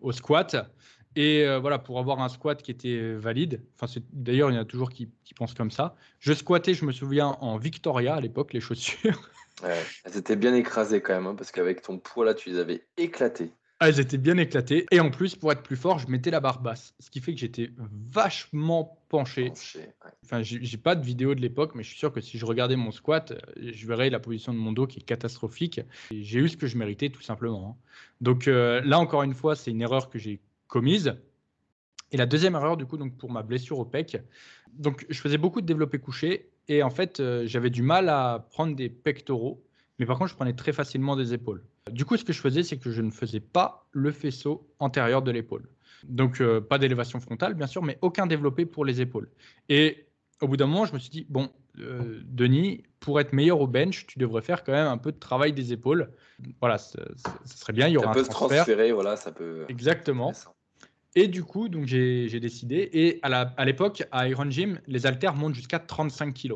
[0.00, 0.54] au squat.
[1.16, 4.62] Et euh, voilà, pour avoir un squat qui était valide, enfin, d'ailleurs, il y en
[4.62, 5.96] a toujours qui, pensent comme ça.
[6.20, 9.30] Je squattais, je me souviens, en Victoria à l'époque, les chaussures.
[9.62, 12.58] Ouais, elles étaient bien écrasées quand même, hein, parce qu'avec ton poids là, tu les
[12.58, 13.52] avais éclatées.
[13.78, 14.86] Ah, elles étaient bien éclatées.
[14.90, 16.94] Et en plus, pour être plus fort, je mettais la barre basse.
[17.00, 17.70] Ce qui fait que j'étais
[18.10, 19.52] vachement penché.
[20.24, 22.76] Enfin, j'ai pas de vidéo de l'époque, mais je suis sûr que si je regardais
[22.76, 25.80] mon squat, je verrais la position de mon dos qui est catastrophique.
[26.10, 27.76] J'ai eu ce que je méritais, tout simplement.
[27.78, 27.88] Hein.
[28.20, 30.40] Donc euh, là, encore une fois, c'est une erreur que j'ai
[30.74, 31.14] commise.
[32.10, 34.18] Et la deuxième erreur, du coup, donc pour ma blessure au pec,
[34.72, 38.48] donc je faisais beaucoup de développé couché et en fait, euh, j'avais du mal à
[38.50, 39.62] prendre des pectoraux,
[40.00, 41.62] mais par contre, je prenais très facilement des épaules.
[41.92, 45.22] Du coup, ce que je faisais, c'est que je ne faisais pas le faisceau antérieur
[45.22, 45.68] de l'épaule.
[46.08, 49.30] Donc, euh, pas d'élévation frontale, bien sûr, mais aucun développé pour les épaules.
[49.68, 50.06] Et
[50.40, 53.68] au bout d'un moment, je me suis dit, bon, euh, Denis, pour être meilleur au
[53.68, 56.10] bench, tu devrais faire quand même un peu de travail des épaules.
[56.60, 56.98] Voilà, ce
[57.44, 57.86] serait bien.
[57.86, 59.64] Il y aura ça peut se transférer, voilà, ça peut.
[59.68, 60.32] Exactement.
[61.16, 62.88] Et du coup, donc j'ai décidé.
[62.92, 66.54] Et à l'époque, à, Iron Gym, les haltères montent jusqu'à 35 kg.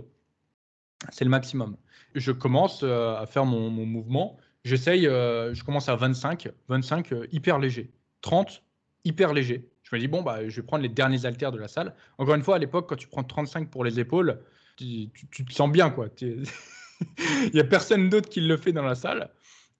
[1.11, 1.77] C'est le maximum.
[2.15, 4.37] Je commence euh, à faire mon, mouvement.
[4.65, 7.91] J'essaye, euh, je commence à 25, 25 euh, hyper léger,
[8.23, 8.63] 30
[9.05, 9.69] hyper léger.
[9.85, 11.95] Je me dis, bon, bah, je vais prendre les derniers haltères de la salle.
[12.19, 14.41] Encore une fois, à l'époque, quand tu prends 35 pour les épaules,
[14.77, 16.09] tu, tu te sens bien, quoi.
[16.21, 19.31] Il n'y a personne d'autre qui le fait dans la salle.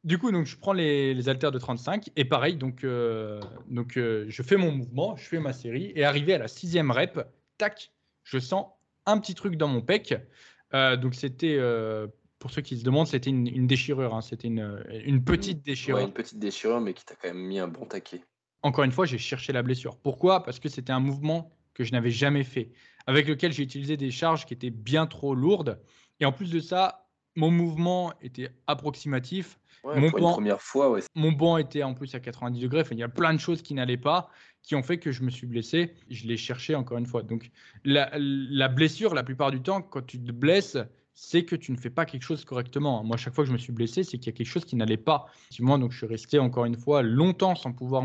[0.05, 3.97] Du coup, donc, je prends les, les haltères de 35 et pareil, donc, euh, donc
[3.97, 7.21] euh, je fais mon mouvement, je fais ma série et arrivé à la sixième rep,
[7.59, 8.67] tac, je sens
[9.07, 10.15] un petit truc dans mon pec.
[10.75, 11.59] Euh, donc c'était
[12.39, 14.15] pour ceux qui se demandent, c'était une, déchirure.
[14.15, 14.21] Hein.
[14.21, 15.99] C'était une, une, petite déchirure.
[15.99, 18.23] une petite déchirure, mais qui t'a quand même mis un bon taquet.
[18.63, 19.97] Encore une fois, j'ai cherché la blessure.
[19.97, 20.45] Pourquoi?
[20.45, 22.71] Parce que c'était un mouvement que je n'avais jamais fait,
[23.07, 25.81] avec lequel j'ai utilisé des charges qui étaient bien trop lourdes.
[26.21, 29.59] Et en plus de ça, mon mouvement était approximatif.
[29.97, 31.01] Mon, banc, première fois, ouais.
[31.15, 32.85] mon banc était en plus à 90 degrés.
[32.91, 34.31] il y a plein de choses qui n'allaient pas,
[34.63, 35.95] qui ont fait que je me suis blessé.
[36.11, 37.23] Je l'ai cherché encore une fois.
[37.23, 37.51] Donc,
[37.85, 40.77] la, la, blessure, la plupart du temps, quand tu te blesses,
[41.21, 43.03] c'est que tu ne fais pas quelque chose correctement.
[43.03, 44.77] Moi, chaque fois que je me suis blessé, c'est qu'il y a quelque chose qui
[44.77, 45.27] n'allait pas.
[45.59, 48.05] Moi, donc, je suis resté encore une fois longtemps sans pouvoir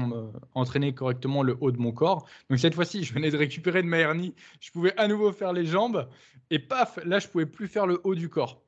[0.56, 2.26] entraîner correctement le haut de mon corps.
[2.50, 4.34] Donc, cette fois-ci, je venais de récupérer de ma hernie.
[4.60, 6.10] Je pouvais à nouveau faire les jambes.
[6.50, 8.62] Et paf, là, je pouvais plus faire le haut du corps.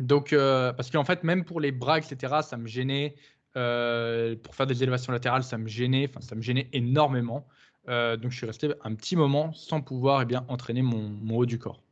[0.00, 3.16] Donc, euh, parce qu'en fait, même pour les bras, etc., ça me gênait.
[3.56, 6.06] Euh, pour faire des élévations latérales, ça me gênait.
[6.08, 7.46] Enfin, ça me gênait énormément.
[7.88, 11.38] Euh, donc, je suis resté un petit moment sans pouvoir eh bien, entraîner mon, mon
[11.38, 11.82] haut du corps.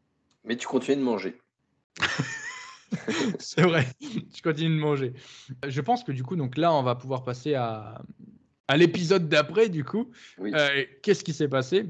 [0.44, 1.38] Mais tu continuais de manger.
[3.38, 5.14] c'est vrai, je continue de manger.
[5.66, 8.02] Je pense que du coup, donc là, on va pouvoir passer à,
[8.68, 10.11] à l'épisode d'après, du coup.
[10.40, 11.87] Euh, qu'est-ce qui s'est passé?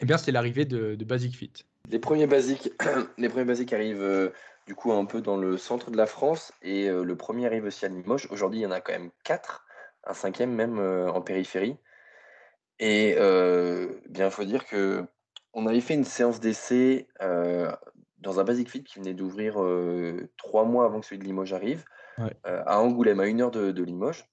[0.00, 1.52] Eh bien, c'est l'arrivée de, Basic Fit.
[1.90, 2.70] Les premiers basiques,
[3.18, 4.32] les premiers basiques arrivent
[4.66, 7.64] du coup un peu dans le centre de la France et euh, le premier arrive
[7.64, 8.28] aussi à Limoges.
[8.30, 9.66] Aujourd'hui, il y en a quand même quatre,
[10.04, 11.76] un cinquième même en périphérie.
[12.78, 13.14] Et
[14.08, 15.04] bien, il faut dire que
[15.54, 17.08] on avait fait une séance d'essai
[18.18, 21.52] dans un Basic Fit qui venait d'ouvrir euh, trois mois avant que celui de Limoges
[21.52, 21.84] arrive,
[22.18, 24.28] euh, à Angoulême, à une heure de, Limoges.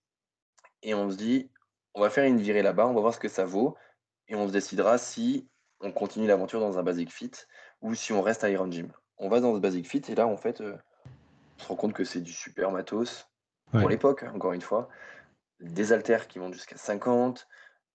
[0.82, 1.52] Et on se dit,
[1.94, 3.76] on va faire une virée là-bas, on va voir ce que ça vaut,
[4.28, 5.48] et on se décidera si
[5.80, 7.32] on continue l'aventure dans un Basic Fit
[7.82, 8.92] ou si on reste à Iron Gym.
[9.18, 10.76] On va dans ce Basic Fit, et là, en fait, euh,
[11.60, 13.28] on se rend compte que c'est du super matos,
[13.72, 14.90] pour l'époque, encore une fois.
[15.60, 17.48] Des haltères qui montent jusqu'à 50,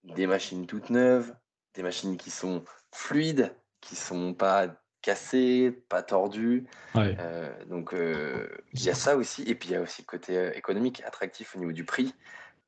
[0.05, 1.35] des machines toutes neuves,
[1.75, 4.69] des machines qui sont fluides, qui sont pas
[5.03, 6.67] cassé, pas tordu.
[6.97, 9.43] Euh, donc euh, il y a ça aussi.
[9.43, 12.15] Et puis il y a aussi le côté économique, attractif au niveau du prix.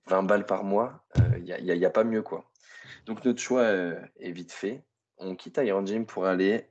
[0.06, 1.04] 20 balles par mois,
[1.36, 2.22] il n'y a, y a, pas mieux.
[2.22, 2.44] quoi.
[3.06, 4.82] Donc notre choix est vite fait.
[5.18, 6.68] On quitte Iron Gym pour aller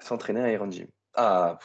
[0.00, 0.86] s'entraîner à Iron Gym.
[1.14, 1.58] Ah,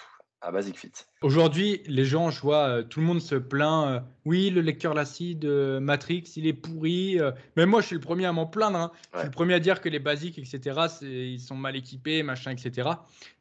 [0.43, 0.91] à Basic Fit.
[1.21, 3.87] Aujourd'hui, les gens, je vois, euh, tout le monde se plaint.
[3.87, 7.19] Euh, oui, le lecteur LaCie de Matrix, il est pourri.
[7.19, 7.31] Euh.
[7.55, 8.77] mais moi, je suis le premier à m'en plaindre.
[8.77, 8.91] Hein.
[9.13, 12.51] Je suis le premier à dire que les basiques, etc., ils sont mal équipés, machin,
[12.51, 12.89] etc.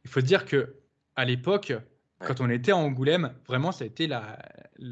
[0.04, 0.76] Il faut se dire que
[1.16, 1.72] à l'époque,
[2.26, 4.38] quand on était à Angoulême, vraiment, ça a été la.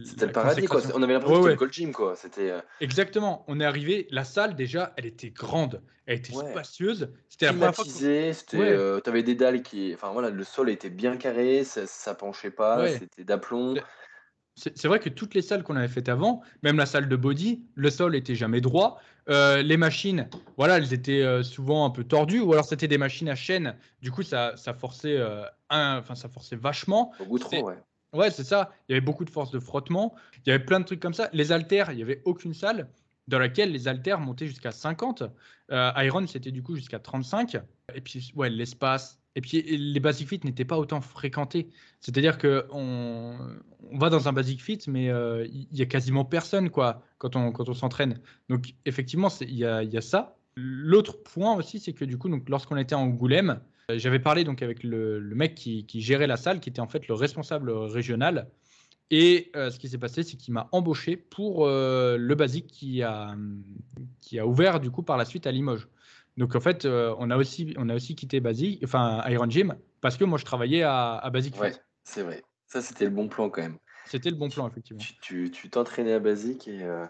[0.05, 0.81] C'était le paradis, quoi.
[0.95, 2.15] On avait l'impression que c'était le gym, quoi.
[2.39, 3.45] Euh, Exactement.
[3.49, 7.11] On est arrivé, la salle, déjà, elle était grande, elle était spacieuse.
[7.29, 7.85] C'était la première fois.
[7.85, 8.59] C'était.
[8.59, 9.93] Euh, tu avais des dalles qui.
[9.95, 13.75] Enfin, voilà, le sol était bien carré, ça, ça penchait pas, c'était d'aplomb
[14.61, 17.63] c'est vrai que toutes les salles qu'on avait faites avant, même la salle de body,
[17.75, 19.01] le sol était jamais droit.
[19.29, 22.99] Euh, les machines, voilà, elles étaient euh, souvent un peu tordues, ou alors c'était des
[22.99, 23.77] machines à chaîne.
[24.03, 27.13] Du coup, ça, ça forçait, euh, enfin, ça forçait vachement.
[27.19, 27.79] Beaucoup trop, ouais.
[28.13, 28.73] Ouais, c'est ça.
[28.89, 30.15] Il y avait beaucoup de force de frottement.
[30.45, 31.31] Il y avait plein de trucs comme ça.
[31.33, 32.89] Les haltères, il n'y avait aucune salle
[33.29, 35.23] dans laquelle les haltères montaient jusqu'à 50.
[35.71, 37.61] Iron, c'était du coup jusqu'à 35.
[37.95, 41.69] Et puis, ouais, l'espace, et puis les basic fit n'étaient pas autant fréquentés.
[42.01, 43.37] C'est-à-dire que on,
[43.93, 47.53] va dans un basic fit, mais euh, il y a quasiment personne quoi quand on
[47.53, 48.21] quand on s'entraîne.
[48.49, 50.37] Donc effectivement, il y a, y a, ça.
[50.57, 54.43] L'autre point aussi, c'est que du coup, donc lorsqu'on était en Angoulême, euh, j'avais parlé
[54.43, 57.15] donc avec le, le mec qui, qui, gérait la salle, qui était en fait le
[57.15, 58.49] responsable régional.
[59.13, 63.37] Et euh, ce qui s'est passé, c'est qu'il m'a embauché pour le basic qui a
[64.21, 65.89] qui a ouvert du coup par la suite à Limoges.
[66.41, 69.77] Donc en fait, euh, on, a aussi, on a aussi quitté Basic, enfin Iron Gym,
[70.01, 71.61] parce que moi je travaillais à, à Basic.
[71.61, 72.43] Ouais, c'est vrai.
[72.67, 73.77] Ça, c'était le bon plan quand même.
[74.07, 75.03] C'était le bon plan, effectivement.
[75.21, 77.05] Tu t'entraînais à Basic et euh,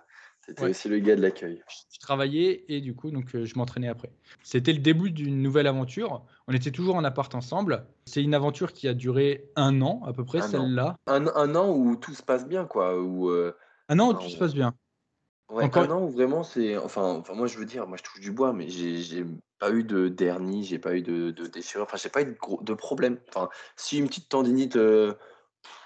[0.44, 1.62] c'était aussi le gars de l'accueil.
[1.92, 4.10] Je travaillais et du coup, donc, euh, je m'entraînais après.
[4.42, 6.24] C'était le début d'une nouvelle aventure.
[6.48, 7.86] On était toujours en appart ensemble.
[8.06, 10.96] C'est une aventure qui a duré un an à peu près, celle-là.
[11.06, 13.00] Un, un, an où tout se passe bien, quoi.
[13.00, 14.74] Où, un an où tout se passe bien.
[15.50, 15.90] Ouais, Encore...
[15.90, 16.76] un vraiment, c'est.
[16.76, 19.24] Enfin, enfin, moi, je veux dire, moi, je touche du bois, mais j'ai
[19.58, 22.32] pas eu de dernier, j'ai pas eu de, de déchirure, enfin, j'ai pas eu de,
[22.32, 23.18] gros, de problème.
[23.28, 25.14] Enfin, si une petite tendinite euh,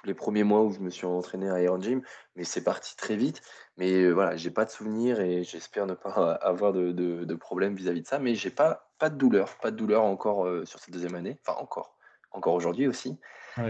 [0.05, 2.03] les premiers mois où je me suis entraîné à Iron Gym,
[2.37, 3.41] mais c'est parti très vite.
[3.79, 6.11] Mais euh, voilà, j'ai pas de souvenirs et j'espère ne pas
[6.43, 8.19] avoir de, de, problème vis-à-vis de ça.
[8.19, 11.39] Mais j'ai pas, pas de douleur, pas de douleur encore euh, sur cette deuxième année,
[11.47, 11.97] enfin, encore,
[12.33, 13.19] encore aujourd'hui aussi.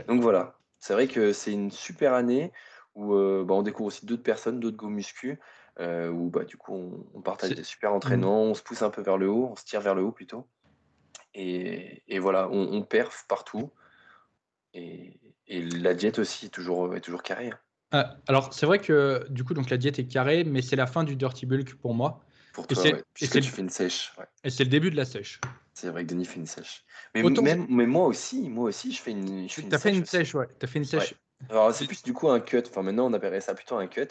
[0.08, 2.52] Donc voilà, c'est vrai que c'est une super année
[2.94, 3.12] où
[3.44, 5.38] bah, on découvre aussi d'autres personnes, d'autres go muscu.
[5.80, 7.94] Euh, où bah, du coup on, partage des super mmh.
[7.94, 10.12] entraînements, on se pousse un peu vers le haut, on se tire vers le haut
[10.12, 10.46] plutôt.
[11.34, 13.72] Et, et voilà, on, on, perf partout.
[14.72, 17.50] Et, et, la diète aussi est toujours, est toujours carrée.
[17.50, 17.58] Hein.
[17.90, 20.86] Ah, alors c'est vrai que du coup donc la diète est carrée, mais c'est la
[20.86, 22.20] fin du dirty bulk pour moi.
[22.52, 23.02] Pour toi, ouais.
[23.20, 24.12] et tu fais une sèche.
[24.16, 24.26] ouais.
[24.44, 25.40] Et c'est le début de la sèche.
[25.72, 26.84] C'est vrai que Denis fait une sèche.
[27.14, 29.78] Mais, Autant- même, mais moi aussi, moi aussi, je fais une, je fais une T'as
[29.78, 30.46] fait sèche une sèche, ouais.
[30.60, 31.14] T'as fait une sèche.
[31.50, 32.62] Alors, c'est plus du coup un cut.
[32.68, 34.06] Enfin, maintenant, on appellerait ça plutôt un cut.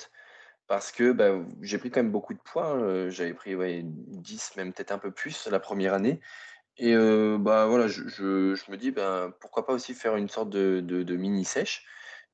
[0.73, 2.65] Parce que bah, j'ai pris quand même beaucoup de poids.
[2.71, 2.81] hein.
[2.81, 6.19] Euh, J'avais pris ouais, 10, même peut-être un peu plus la première année.
[6.77, 8.01] Et euh, bah, voilà, je,
[8.71, 11.85] me dis, ben, pourquoi pas aussi faire une sorte de, de- de mini sèche.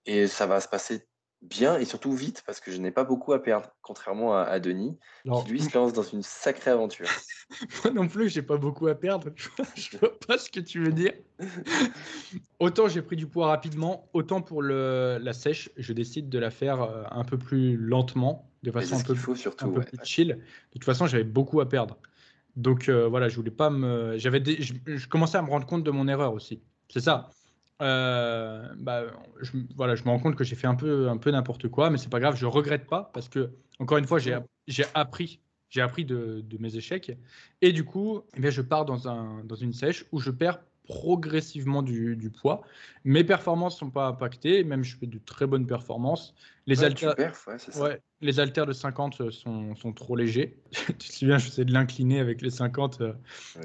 [0.06, 1.08] Et ça va se passer
[1.42, 4.60] bien et surtout vite parce que je n'ai pas beaucoup à perdre, contrairement à, à
[4.60, 7.08] Denis, Alors, qui lui se lance dans une sacrée aventure.
[7.84, 9.30] Moi non plus, j'ai pas beaucoup à perdre.
[9.76, 11.14] Je vois pas ce que tu veux dire.
[12.60, 16.52] Autant j'ai pris du poids rapidement, autant pour le, la sèche, je décide de la
[16.52, 19.72] faire euh, un peu plus lentement, de façon un peu, faut un surtout.
[19.72, 19.86] peu ouais.
[19.86, 20.28] plus chill.
[20.28, 21.98] De toute façon, j'avais beaucoup à perdre.
[22.56, 24.18] Donc euh, voilà, je voulais pas me.
[24.18, 26.62] J'avais des- je, je commençais à me rendre compte de mon erreur aussi.
[26.90, 27.30] C'est ça.
[27.82, 29.04] Euh, bah,
[29.42, 31.90] je, voilà, je me rends compte que j'ai fait un peu, un peu n'importe quoi,
[31.90, 34.36] mais c'est pas grave, je regrette pas parce que, encore une fois, j'ai
[34.94, 35.40] appris,
[35.70, 37.12] j'ai appris de, de mes échecs.
[37.62, 40.60] Et du coup, eh bien, je pars dans, un, dans une sèche où je perds
[40.90, 42.62] progressivement du, du poids.
[43.06, 46.34] Mes performances sont pas impactées, même je fais de très bonnes performances.
[46.66, 50.58] Les, Ouais, haltères- ouais, ouais, les haltères de 50 sont, sont trop légers.
[50.72, 53.14] tu te souviens, je faisais de l'incliné avec les 50 euh,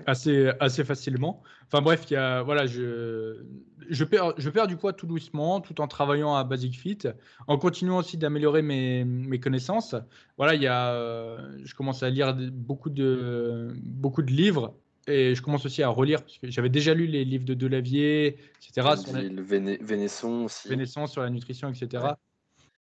[0.07, 1.43] assez, assez facilement.
[1.67, 3.43] Enfin bref, y a, voilà, je,
[3.89, 6.99] je, perds, je perds du poids tout doucement, tout en travaillant à Basic Fit,
[7.47, 9.95] en continuant aussi d'améliorer mes, mes connaissances.
[10.37, 15.35] Voilà, il y a, euh, je commence à lire beaucoup de, beaucoup de livres et
[15.35, 18.97] je commence aussi à relire, parce que j'avais déjà lu les livres de Delavier, etc.
[18.97, 20.69] sur la- Le Véné- Vénesson aussi.
[20.69, 22.03] Vénesson sur la nutrition, etc.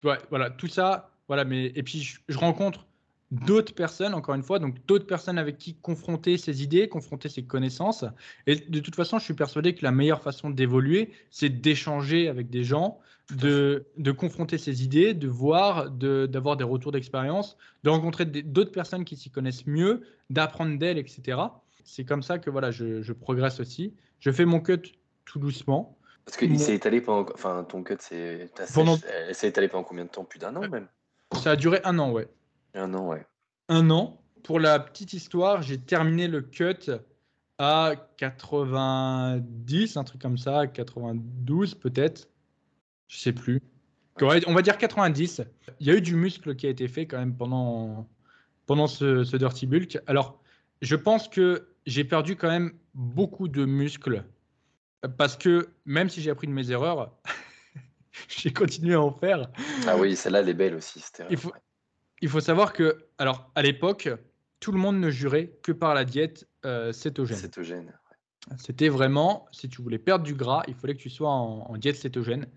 [0.03, 1.09] Ouais, voilà, tout ça.
[1.27, 2.85] Voilà, mais et puis je, je rencontre
[3.31, 7.43] d'autres personnes, encore une fois, donc d'autres personnes avec qui confronter ses idées, confronter ses
[7.43, 8.05] connaissances.
[8.45, 12.49] Et de toute façon, je suis persuadé que la meilleure façon d'évoluer, c'est d'échanger avec
[12.49, 12.99] des gens,
[13.35, 18.71] de, de confronter ses idées, de voir, de- d'avoir des retours d'expérience, de rencontrer d'autres
[18.73, 21.37] personnes qui s'y connaissent mieux, d'apprendre d'elles, etc.
[21.83, 23.93] C'est comme ça que voilà, je, je progresse aussi.
[24.19, 24.81] Je fais mon cut
[25.25, 25.97] tout doucement.
[26.25, 27.29] Parce qu'il Mon- s'est étalé pendant.
[27.33, 28.97] Enfin, ton cut, sèche, Pendant-
[29.31, 30.23] s'est étalée pendant combien de temps?
[30.23, 30.87] Plus d'un an même
[31.33, 32.27] Ça a duré un an, ouais.
[32.73, 33.25] Un an, ouais.
[33.69, 34.21] un an.
[34.43, 36.91] Pour la petite histoire, j'ai terminé le cut
[37.57, 42.29] à 90, un truc comme ça, 92 peut-être.
[43.07, 43.61] Je sais plus.
[44.21, 45.41] On va dire 90.
[45.79, 48.07] Il y a eu du muscle qui a été fait quand même pendant,
[48.65, 49.99] pendant ce, ce Dirty Bulk.
[50.07, 50.39] Alors,
[50.81, 54.23] je pense que j'ai perdu quand même beaucoup de muscles
[55.17, 57.17] parce que même si j'ai appris de mes erreurs,
[58.27, 59.49] j'ai continué à en faire.
[59.87, 60.99] Ah oui, celle-là, elle est belle aussi.
[60.99, 61.51] c'était- Il faut,
[62.21, 64.09] il faut savoir que, alors, à l'époque,
[64.59, 67.37] tout le monde ne jurait que par la diète euh, cétogène.
[67.37, 67.93] Cétogène.
[68.57, 71.77] C'était vraiment, si tu voulais perdre du gras, il fallait que tu sois en, en
[71.77, 72.47] diète cétogène.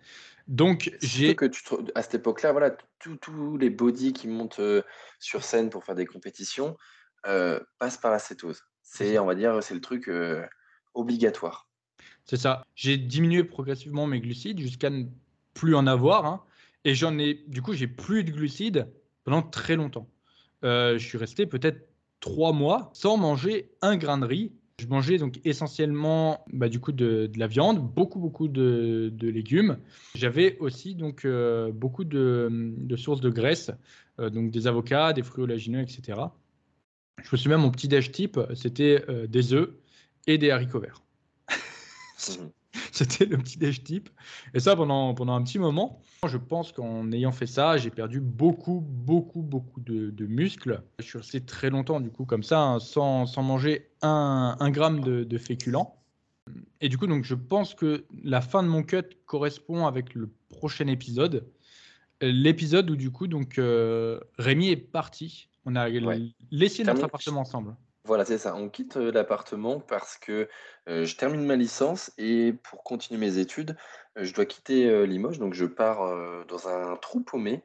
[0.49, 1.35] Donc, j'ai.
[1.35, 4.83] que tu te- à cette époque-là, voilà, tous tous les bodies qui montent euh,
[5.19, 6.77] sur scène pour faire des compétitions
[7.27, 8.63] euh, passent par la cétose.
[8.87, 10.47] C'est, on va dire, c'est le truc euh,
[10.95, 11.69] obligatoire.
[12.25, 12.65] C'est ça.
[12.77, 15.05] J'ai diminué progressivement mes glucides jusqu'à ne
[15.55, 16.25] plus en avoir.
[16.25, 16.43] hein.
[16.85, 18.89] et j'en ai, du coup, j'ai plus de glucides
[19.25, 20.09] pendant très longtemps.
[20.65, 21.89] Euh, je suis resté peut-être
[22.21, 24.53] trois mois sans manger un grain de riz.
[24.81, 29.79] Je mangeais donc essentiellement bah, du coup de, la viande, beaucoup beaucoup de, légumes.
[30.15, 33.73] J'avais aussi donc euh, beaucoup de, sources de graisse,
[34.19, 36.21] donc des avocats, des fruits oléagineux, etc.
[37.23, 39.71] Je me souviens mon petit déj type, c'était euh, des œufs
[40.27, 41.03] et des haricots verts.
[42.93, 44.09] C'était le petit déj type.
[44.55, 46.01] Et ça pendant, pendant un petit moment.
[46.27, 50.83] Je pense qu'en ayant fait ça, j'ai perdu beaucoup, beaucoup, beaucoup de, de muscles.
[50.99, 54.71] Je suis resté très longtemps, du coup, comme ça, hein, sans, sans manger un, un
[54.71, 56.03] gramme de, de féculents.
[56.81, 60.31] Et du coup, donc, je pense que la fin de mon cut correspond avec le
[60.49, 61.47] prochain épisode.
[62.21, 65.49] L'épisode où, du coup, donc, euh, Rémi est parti.
[65.67, 66.21] On a Ouais.
[66.51, 67.77] laissé notre appartement ensemble.
[68.05, 68.55] Voilà, c'est ça.
[68.55, 70.49] On quitte euh, l'appartement parce que
[70.89, 73.77] euh, je termine ma licence et pour continuer mes études,
[74.17, 75.41] euh, je dois quitter euh, Limoges.
[75.41, 77.65] Donc, je pars dans un trou paumé,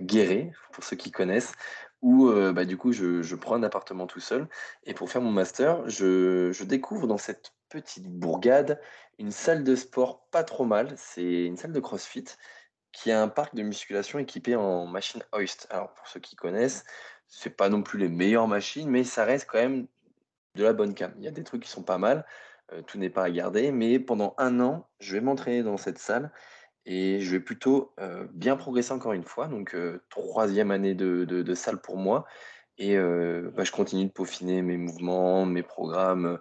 [0.00, 1.52] Guéret, pour ceux qui connaissent,
[2.02, 4.48] où bah, du coup, je, je prends un appartement tout seul.
[4.84, 8.80] Et pour faire mon master, je, je découvre dans cette petite bourgade
[9.18, 10.94] une salle de sport pas trop mal.
[10.96, 12.24] C'est une salle de CrossFit
[12.92, 15.66] qui a un parc de musculation équipé en machine Hoist.
[15.70, 16.84] Alors, pour ceux qui connaissent,
[17.30, 19.86] c'est pas non plus les meilleures machines, mais ça reste quand même
[20.56, 21.12] de la bonne cam.
[21.18, 22.26] Il y a des trucs qui sont pas mal,
[22.72, 25.98] euh, tout n'est pas à garder, mais pendant un an, je vais m'entraîner dans cette
[25.98, 26.32] salle
[26.86, 29.46] et je vais plutôt euh, bien progresser encore une fois.
[29.46, 32.26] Donc, euh, troisième année de, de- salle pour moi.
[32.78, 36.40] Et bah, je continue de peaufiner mes mouvements, mes programmes,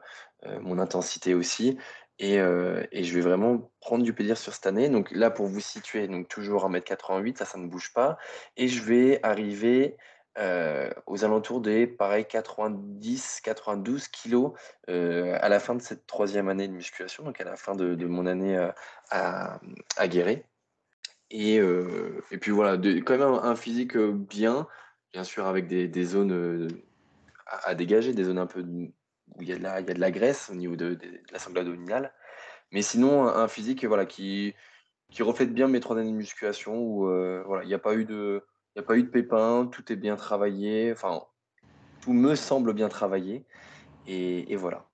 [0.62, 1.78] mon intensité aussi.
[2.18, 4.88] Et, et je vais vraiment prendre du plaisir sur cette année.
[4.88, 8.18] Donc là, pour vous situer, donc toujours 1m88, ça, ça ne bouge pas.
[8.56, 9.98] Et je vais arriver
[10.38, 14.54] aux alentours des, pareil, 90-92 kilos
[14.88, 18.26] à la fin de cette troisième année de musculation, donc à la fin de, mon
[18.26, 18.58] année
[19.10, 19.60] à,
[19.98, 20.46] à Guéret.
[21.32, 24.68] Et, et, puis voilà, de, quand même un, physique bien,
[25.14, 26.70] bien sûr avec des, zones
[27.46, 30.00] à, dégager, des zones un peu où il y a de la, y a de
[30.00, 30.98] la graisse au niveau de,
[31.32, 32.14] la sangle abdominale.
[32.72, 34.56] Mais sinon, un physique voilà, qui,
[35.12, 37.06] qui reflète bien mes trois années de musculation où
[37.46, 38.44] voilà, il n'y a pas eu de
[38.80, 41.22] n'y a pas eu de pépins, tout est bien travaillé, enfin,
[42.02, 43.46] tout me semble bien travaillé.
[44.08, 44.86] Et, voilà.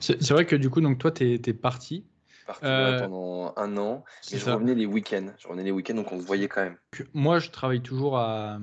[0.00, 2.06] C'est vrai que du coup, donc toi, tu es, parti.
[2.46, 5.32] Parti euh, pendant un an, mais je revenais les week-ends.
[5.38, 6.76] Je revenais les week-ends, donc on se voyait quand même.
[7.12, 8.58] Moi, je travaille toujours à,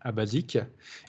[0.00, 0.58] à Basique.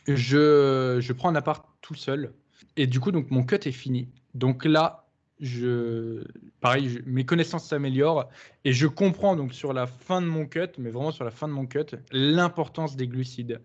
[0.07, 2.33] Je, je prends un appart tout seul.
[2.77, 4.09] Et du coup, donc mon cut est fini.
[4.35, 5.04] Donc là,
[5.39, 6.23] je,
[6.61, 8.29] pareil, mes connaissances s'améliorent
[8.63, 11.47] et je comprends donc sur la fin de mon cut, mais vraiment sur la fin
[11.47, 13.61] de mon cut, l'importance des glucides.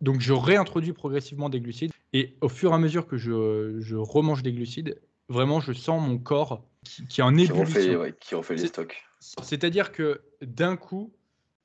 [0.00, 3.96] Donc je réintroduis progressivement des glucides et au fur et à mesure que je, je
[3.96, 6.64] remange des glucides, vraiment je sens mon corps
[7.08, 8.12] qui, est en ébullition.
[8.20, 9.02] Qui refait, les stocks.
[9.20, 11.12] C'est-à-dire que d'un coup,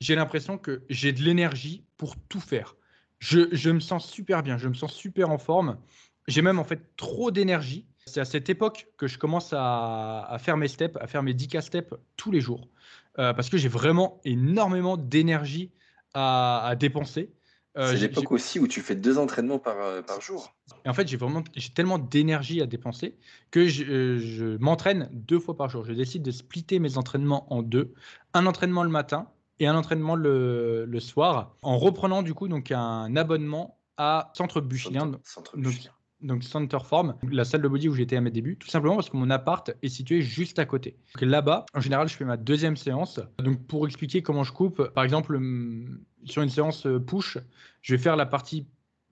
[0.00, 2.76] j'ai l'impression que j'ai de l'énergie pour tout faire.
[3.18, 5.78] Je, je me sens super bien, je me sens super en forme.
[6.26, 10.56] J'ai même en fait trop d'énergie c'est à cette époque que je commence à, faire
[10.56, 12.68] mes steps, à faire mes 10K steps tous les jours.
[13.18, 15.70] Euh, parce que j'ai vraiment énormément d'énergie
[16.14, 17.32] à, dépenser.
[17.78, 20.54] Euh, c'est l'époque aussi où tu fais deux entraînements par, euh, par jour.
[20.84, 23.16] Et en fait, j'ai vraiment j'ai tellement d'énergie à dépenser
[23.50, 25.84] que je, m'entraîne deux fois par jour.
[25.84, 27.94] Je décide de splitter mes entraînements en deux.
[28.34, 32.72] Un entraînement le matin et un entraînement le, le soir, en reprenant du coup donc
[32.72, 35.12] un abonnement à Centre Buchilien.
[35.22, 35.56] Centre, Centre
[36.22, 39.16] donc Centerform, la salle de body où j'étais à mes débuts, tout simplement parce que
[39.16, 40.96] mon appart est situé juste à côté.
[41.20, 43.20] Là-bas, en général, je fais ma deuxième séance.
[43.38, 47.38] Donc pour expliquer comment je coupe, par exemple, hum, sur une séance euh, push,
[47.82, 48.66] je vais faire la partie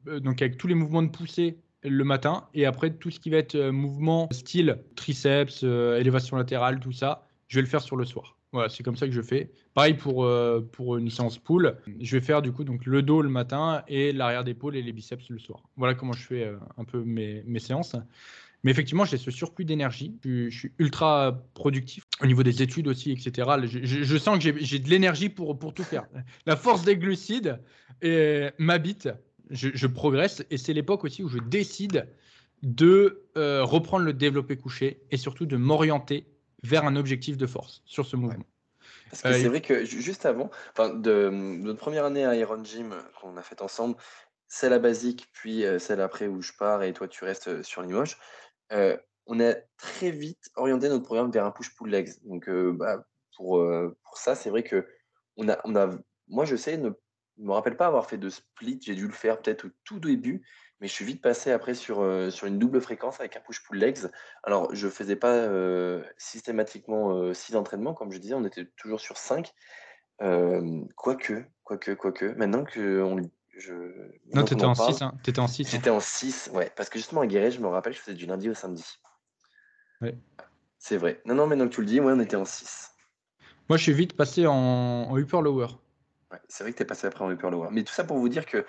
[0.07, 3.31] euh, donc avec tous les mouvements de poussée le matin et après tout ce qui
[3.31, 7.97] va être euh, mouvement style triceps, élévation latérale, tout ça, je vais le faire sur
[7.97, 8.37] le soir.
[8.53, 9.53] Voilà, c'est comme ça que je fais.
[9.75, 11.77] Pareil pour, euh, pour une séance pool.
[12.01, 14.93] Je vais faire du coup donc le dos le matin et l'arrière d'épaule et les
[14.93, 15.63] biceps le soir.
[15.77, 17.95] Voilà comment je fais euh, un peu mes, mes, séances.
[18.65, 20.19] Mais effectivement, j'ai ce surplus d'énergie.
[20.25, 23.49] Je, suis ultra productif au niveau des études aussi, etc.
[23.65, 26.07] Je, sens que j'ai de l'énergie pour, pour tout faire.
[26.45, 27.59] La force des glucides
[28.59, 29.09] m'habite.
[29.51, 32.07] Je, progresse et c'est l'époque aussi où je décide
[32.63, 36.27] de euh, reprendre le développé couché et surtout de m'orienter
[36.63, 38.45] vers un objectif de force sur ce mouvement.
[39.11, 42.95] Parce que euh, c'est vrai que juste avant, de, notre première année à Iron Gym
[43.21, 43.97] qu'on a fait ensemble,
[44.47, 47.63] celle à basique, puis euh, celle après où je pars et toi tu restes euh,
[47.63, 48.19] sur Limoges,
[49.27, 52.11] on a très vite orienté notre programme vers un push-pull legs.
[52.25, 53.05] Donc bah,
[53.37, 53.65] pour,
[54.03, 54.89] pour ça, c'est vrai que
[55.37, 55.91] on a, on a,
[56.27, 56.91] moi je sais, ne
[57.39, 60.45] me rappelle pas avoir fait de split, j'ai dû le faire peut-être au tout début,
[60.81, 63.77] mais je suis vite passé après sur, euh, sur une double fréquence avec un push-pull
[63.77, 63.99] legs.
[64.43, 68.65] Alors, je ne faisais pas euh, systématiquement 6 euh, entraînements, comme je disais, on était
[68.77, 69.53] toujours sur 5.
[70.97, 72.25] quoique, quoique, quoique.
[72.37, 73.17] Maintenant que on,
[73.59, 73.75] je.
[74.35, 75.03] Non, tu étais, en 6.
[75.03, 75.13] Hein.
[75.37, 75.67] en 6.
[75.67, 75.69] Hein.
[75.71, 76.73] J'étais en 6, ouais.
[76.75, 78.85] Parce que justement, à Guéret, je me rappelle, je faisais du lundi au samedi.
[80.01, 80.17] Ouais.
[80.79, 81.21] C'est vrai.
[81.27, 82.93] Non, non, maintenant que tu le dis, moi, on était en 6.
[83.69, 85.69] Moi, je suis vite passé en, en upper lower.
[86.33, 87.69] Ouais, c'est vrai que tu es passé après en upper lower.
[87.71, 88.65] Mais tout ça pour vous dire que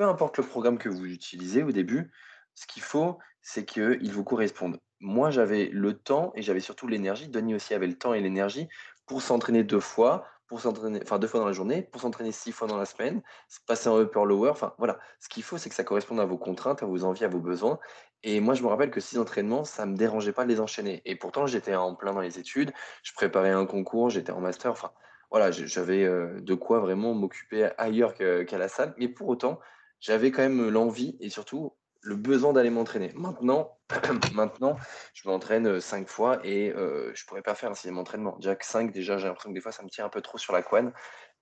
[0.00, 2.10] peu importe le programme que vous utilisez au début,
[2.54, 4.78] ce qu'il faut, c'est qu'il vous corresponde.
[4.98, 7.28] Moi, j'avais le temps et j'avais surtout l'énergie.
[7.28, 8.66] Denis aussi avait le temps et l'énergie
[9.04, 12.50] pour s'entraîner deux fois, pour s'entraîner, enfin deux fois dans la journée, pour s'entraîner six
[12.50, 13.20] fois dans la semaine,
[13.66, 14.48] passer en upper lower.
[14.48, 17.26] Enfin voilà, ce qu'il faut, c'est que ça corresponde à vos contraintes, à vos envies,
[17.26, 17.78] à vos besoins.
[18.22, 21.02] Et moi, je me rappelle que six entraînements, ça me dérangeait pas de les enchaîner.
[21.04, 24.70] Et pourtant, j'étais en plein dans les études, je préparais un concours, j'étais en master.
[24.70, 24.92] Enfin,
[25.30, 28.94] voilà, j'avais de quoi vraiment m'occuper ailleurs qu'à la salle.
[28.96, 29.60] Mais pour autant,
[30.00, 33.12] j'avais quand même l'envie et surtout le besoin d'aller m'entraîner.
[33.14, 33.78] Maintenant,
[34.34, 34.76] maintenant,
[35.12, 38.36] je m'entraîne cinq fois et je je pourrais pas faire un sixième entraînement.
[38.36, 40.38] Déjà que 5, déjà, j'ai l'impression que des fois, ça me tire un peu trop
[40.38, 40.92] sur la couenne.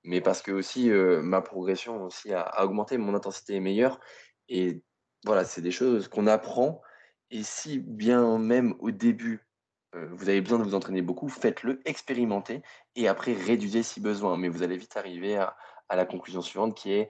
[0.05, 4.01] Mais parce que aussi, ma progression aussi a, augmenté, mon intensité est meilleure.
[4.49, 4.83] Et
[5.25, 6.83] voilà, c'est des choses qu'on apprend.
[7.31, 9.47] Et si bien même au début,
[9.94, 12.62] vous avez besoin de vous entraîner beaucoup, faites-le, expérimentez
[12.94, 14.37] et après réduisez si besoin.
[14.37, 15.57] Mais vous allez vite arriver à,
[15.91, 17.09] la conclusion suivante qui est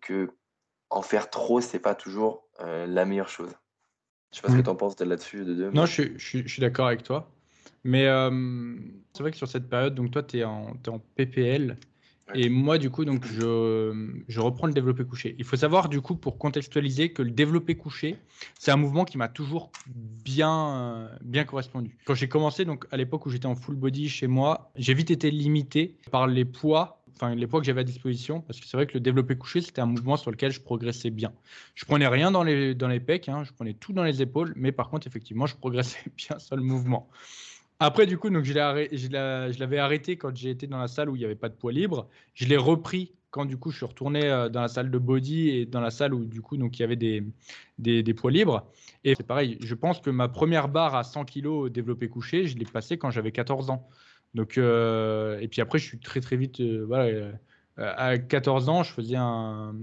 [0.00, 0.34] que
[0.92, 3.50] en faire trop, c'est pas toujours la meilleure chose.
[4.30, 4.64] Je sais pas ce que mmh.
[4.64, 5.70] tu en penses là-dessus de deux.
[5.72, 7.30] Non, je, suis d'accord avec toi.
[7.84, 8.04] Mais
[9.12, 10.76] c'est vrai que sur cette période, donc toi, tu es, en
[11.16, 11.76] PPL.
[12.34, 15.34] Et moi, du coup, donc, je, je, reprends le développé couché.
[15.38, 18.16] Il faut savoir, du coup, pour contextualiser, que le développé couché,
[18.58, 21.96] c'est un mouvement qui m'a toujours bien, bien correspondu.
[22.06, 25.10] Quand j'ai commencé, donc à l'époque où j'étais en full body chez moi, j'ai vite
[25.10, 28.76] été limité par les poids enfin les poids que j'avais à disposition, parce que c'est
[28.76, 31.32] vrai que le développé couché, c'était un mouvement sur lequel je progressais bien.
[31.74, 34.52] Je prenais rien dans les, dans les pecs, hein, je prenais tout dans les épaules,
[34.56, 37.08] mais par contre, effectivement, je progressais bien sur le mouvement.
[37.78, 41.18] Après, du coup, donc je l'avais arrêté quand j'ai été dans la salle où il
[41.18, 42.08] n'y avait pas de poids libre.
[42.34, 45.48] Je l'ai repris quand du coup je suis retourné euh, dans la salle de body
[45.48, 47.24] et dans la salle où du coup donc il y avait des,
[47.78, 48.70] des, poids libres.
[49.02, 52.56] Et c'est pareil, je pense que ma première barre à 100 kg développé couché, je
[52.56, 53.88] l'ai passée quand j'avais 14 ans.
[54.34, 56.60] Donc, euh, et puis après, je suis très très vite.
[56.60, 57.32] Euh, voilà,
[57.76, 59.74] à 14 ans, je faisais un,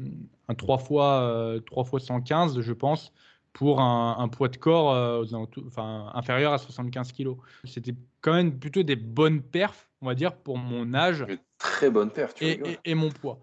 [0.48, 3.14] un 3 fois, 3 fois 115, je pense,
[3.54, 5.24] pour un, poids de corps
[5.66, 7.30] enfin, inférieur à 75 kg.
[7.66, 11.26] C'était quand même plutôt des bonnes perfs, on va dire, pour mon âge
[11.60, 12.42] très bonne perte.
[12.42, 13.40] Et, mon poids.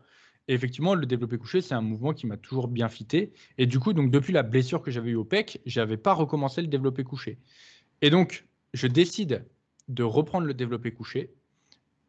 [0.49, 3.33] Et effectivement, le développé couché, c'est un mouvement qui m'a toujours bien fité.
[3.59, 6.63] Et du coup, donc depuis la blessure que j'avais eu au pec, j'avais pas recommencé
[6.63, 7.39] le développé couché.
[8.03, 9.45] Et donc, je décide
[9.89, 11.34] de reprendre le développé couché.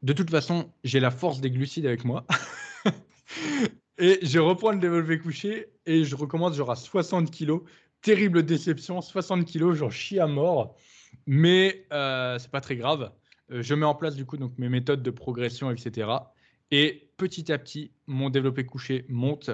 [0.04, 2.26] De toute façon, j'ai la force des glucides avec moi.
[3.98, 7.60] et je reprends le développé couché et je recommence genre à 60 kg.
[8.02, 10.76] Terrible déception, 60 kg, j'en chie à mort.
[11.26, 13.12] Mais euh, c'est pas très grave.
[13.52, 16.10] Euh, je mets en place du coup mes méthodes de progression, etc.
[16.72, 19.50] Et petit à petit, mon développé couché monte.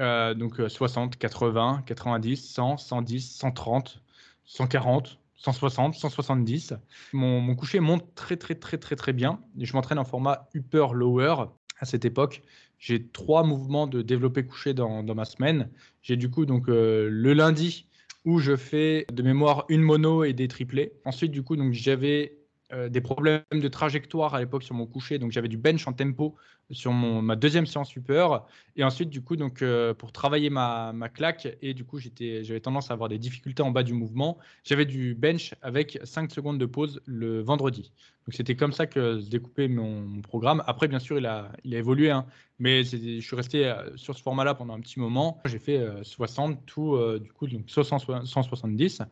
[0.00, 4.02] Euh, donc 60, 80, 90, 100, 110, 130,
[4.44, 6.74] 140, 160, 170.
[7.12, 9.40] Mon, mon coucher monte très très très très très bien.
[9.58, 11.46] je m'entraîne en format upper lower
[11.80, 12.42] à cette époque.
[12.78, 15.68] J'ai trois mouvements de développé couché dans, dans ma semaine.
[16.02, 17.86] J'ai du coup donc euh, le lundi
[18.24, 20.92] où je fais de mémoire une mono et des triplés.
[21.04, 22.38] Ensuite du coup donc j'avais
[22.72, 25.92] euh, des problèmes de trajectoire à l'époque sur mon coucher, donc j'avais du bench en
[25.92, 26.36] tempo
[26.70, 28.44] sur ma deuxième séance super.
[28.76, 32.60] Et ensuite, du coup, donc, euh, pour travailler ma, ma, claque, et du coup, j'avais
[32.60, 36.58] tendance à avoir des difficultés en bas du mouvement, j'avais du bench avec 5 secondes
[36.58, 37.92] de pause le vendredi.
[38.26, 40.62] Donc c'était comme ça que se découpait mon, programme.
[40.66, 42.26] Après, bien sûr, il a, il a évolué, hein,
[42.58, 45.40] mais je suis resté euh, sur ce format-là pendant un petit moment.
[45.44, 49.02] J'ai fait 60, tout, du coup, donc 170.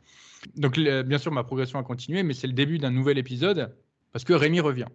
[0.57, 3.75] Donc, bien sûr, ma progression a continué, mais c'est le début d'un nouvel épisode
[4.13, 4.87] parce que Rémi revient.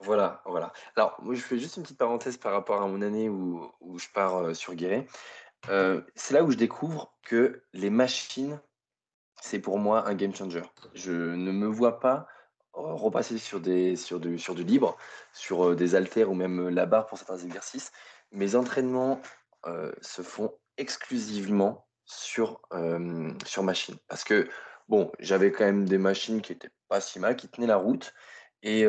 [0.00, 0.72] Voilà, voilà.
[0.96, 3.98] Alors, moi, je fais juste une petite parenthèse par rapport à mon année où, où
[3.98, 5.06] je pars euh, sur Guéret.
[5.68, 8.60] Euh, c'est là où je découvre que les machines,
[9.40, 10.62] c'est pour moi un game changer.
[10.94, 12.37] Je ne me vois pas euh,
[12.78, 14.96] repasser sur, des, sur, du, sur du libre,
[15.32, 17.92] sur des haltères ou même la barre pour certains exercices.
[18.32, 19.20] Mes entraînements
[20.00, 22.60] se font exclusivement sur,
[23.44, 23.96] sur machine.
[24.08, 24.48] Parce que
[24.88, 28.14] Bon, j'avais quand même des machines qui étaient pas si mal, qui tenaient la route
[28.62, 28.86] et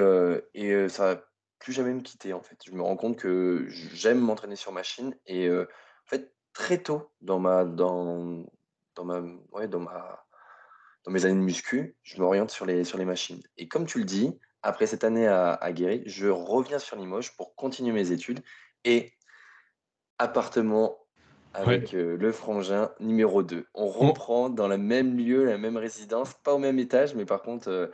[0.53, 1.21] et ça n'a
[1.59, 2.57] plus jamais me quitter, en fait.
[2.65, 5.65] Je me rends compte que j'aime m'entraîner sur machine et en
[6.05, 8.45] fait, très tôt dans ma dans
[8.95, 9.21] dans ma
[9.51, 10.25] ouais, dans ma
[11.05, 13.99] dans mes années de muscu, je m'oriente sur les sur les machines et comme tu
[13.99, 18.11] le dis, après cette année à à Guéret, je reviens sur Limoges pour continuer mes
[18.11, 18.41] études
[18.85, 19.13] et
[20.17, 20.97] appartement
[21.53, 23.65] avec le frangin numéro 2.
[23.73, 27.41] On reprend dans le même lieu, la même résidence, pas au même étage, mais par
[27.41, 27.91] contre,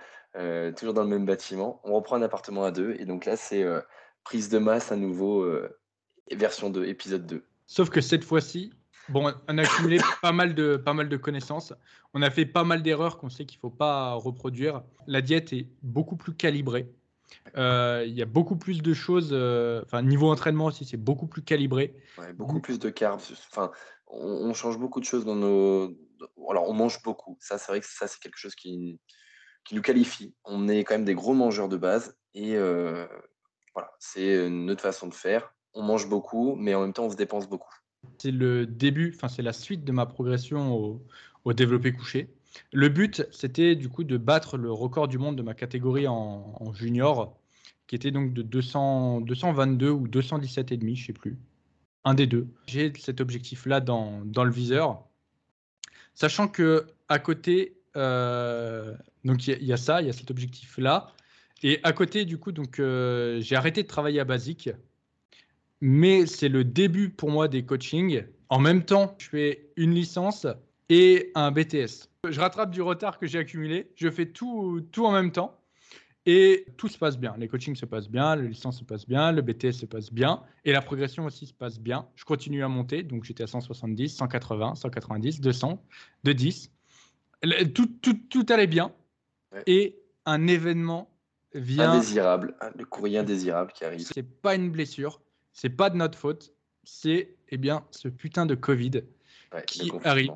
[0.76, 1.80] toujours dans le même bâtiment.
[1.84, 2.95] On reprend un appartement à deux.
[2.99, 3.64] Et donc là, c'est
[4.24, 5.49] prise de masse à nouveau,
[6.32, 7.45] version 2, épisode 2.
[7.66, 8.74] Sauf que cette fois-ci,
[9.10, 11.74] bon, on a accumulé pas, mal de, pas mal de connaissances.
[12.14, 14.84] On a fait pas mal d'erreurs qu'on sait qu'il ne faut pas reproduire.
[15.08, 16.91] La diète est beaucoup plus calibrée.
[17.58, 19.30] Euh, il y a beaucoup plus de choses.
[19.32, 21.95] Euh, enfin, niveau entraînement aussi, c'est beaucoup plus calibré.
[22.36, 23.22] beaucoup plus de carbs.
[23.51, 23.72] Enfin,
[24.08, 25.95] on, change beaucoup de choses dans nos.
[26.49, 27.38] Alors, on mange beaucoup.
[27.39, 28.99] Ça, c'est vrai que ça, c'est quelque chose qui,
[29.64, 30.34] qui nous qualifie.
[30.43, 32.18] On est quand même des gros mangeurs de base.
[32.34, 33.08] Et euh,
[33.74, 35.53] voilà, c'est notre façon de faire.
[35.74, 37.74] On mange beaucoup, mais en même temps, on se dépense beaucoup.
[38.18, 40.99] C'est le début, enfin, c'est la suite de ma progression
[41.43, 42.30] au, développé couché.
[42.72, 46.74] Le but, c'était du coup de battre le record du monde de ma catégorie en,
[46.74, 47.38] junior,
[47.88, 51.38] qui était donc de 200, 222 ou 217 et demi, je sais plus.
[52.03, 52.47] Un des deux.
[52.68, 55.03] J'ai cet objectif-là dans, le viseur,
[56.14, 61.14] sachant que à côté, euh, donc il y, a ça, il y a cet objectif-là,
[61.64, 64.70] et à côté, du coup, donc euh, j'ai arrêté de travailler à Basique,
[65.88, 68.24] mais c'est le début pour moi des coachings.
[68.50, 70.48] En même temps, je fais une licence
[70.90, 72.10] et un BTS.
[72.28, 73.92] Je rattrape du retard que j'ai accumulé.
[73.96, 75.62] Je fais tout, tout en même temps.
[76.26, 77.36] Et tout se passe bien.
[77.38, 80.42] Les coachings se passent bien, le licence se passe bien, le BTS se passe bien.
[80.64, 82.08] Et la progression aussi se passe bien.
[82.16, 83.04] Je continue à monter.
[83.04, 85.84] Donc j'étais à 170, 180, 190, 200,
[86.24, 86.72] 210.
[87.76, 88.92] Tout, tout, tout allait bien.
[89.68, 91.12] Et un événement
[91.54, 91.92] vient.
[91.92, 92.56] Indésirable.
[92.76, 94.00] Le courrier indésirable qui arrive.
[94.00, 95.22] C'est pas une blessure.
[95.56, 96.51] C'est pas de notre faute.
[96.84, 99.01] C'est eh bien ce putain de Covid
[99.66, 100.32] qui arrive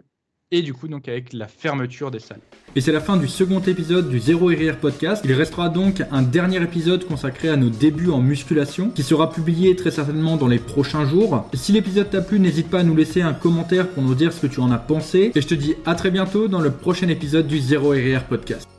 [0.52, 2.40] et du coup donc avec la fermeture des salles.
[2.76, 5.22] Et c'est la fin du second épisode du Zéro RR podcast.
[5.26, 9.76] Il restera donc un dernier épisode consacré à nos débuts en musculation qui sera publié
[9.76, 11.48] très certainement dans les prochains jours.
[11.54, 14.40] Si l'épisode t'a plu, n'hésite pas à nous laisser un commentaire pour nous dire ce
[14.40, 17.10] que tu en as pensé et je te dis à très bientôt dans le prochain
[17.10, 18.79] épisode du Zéro RR podcast.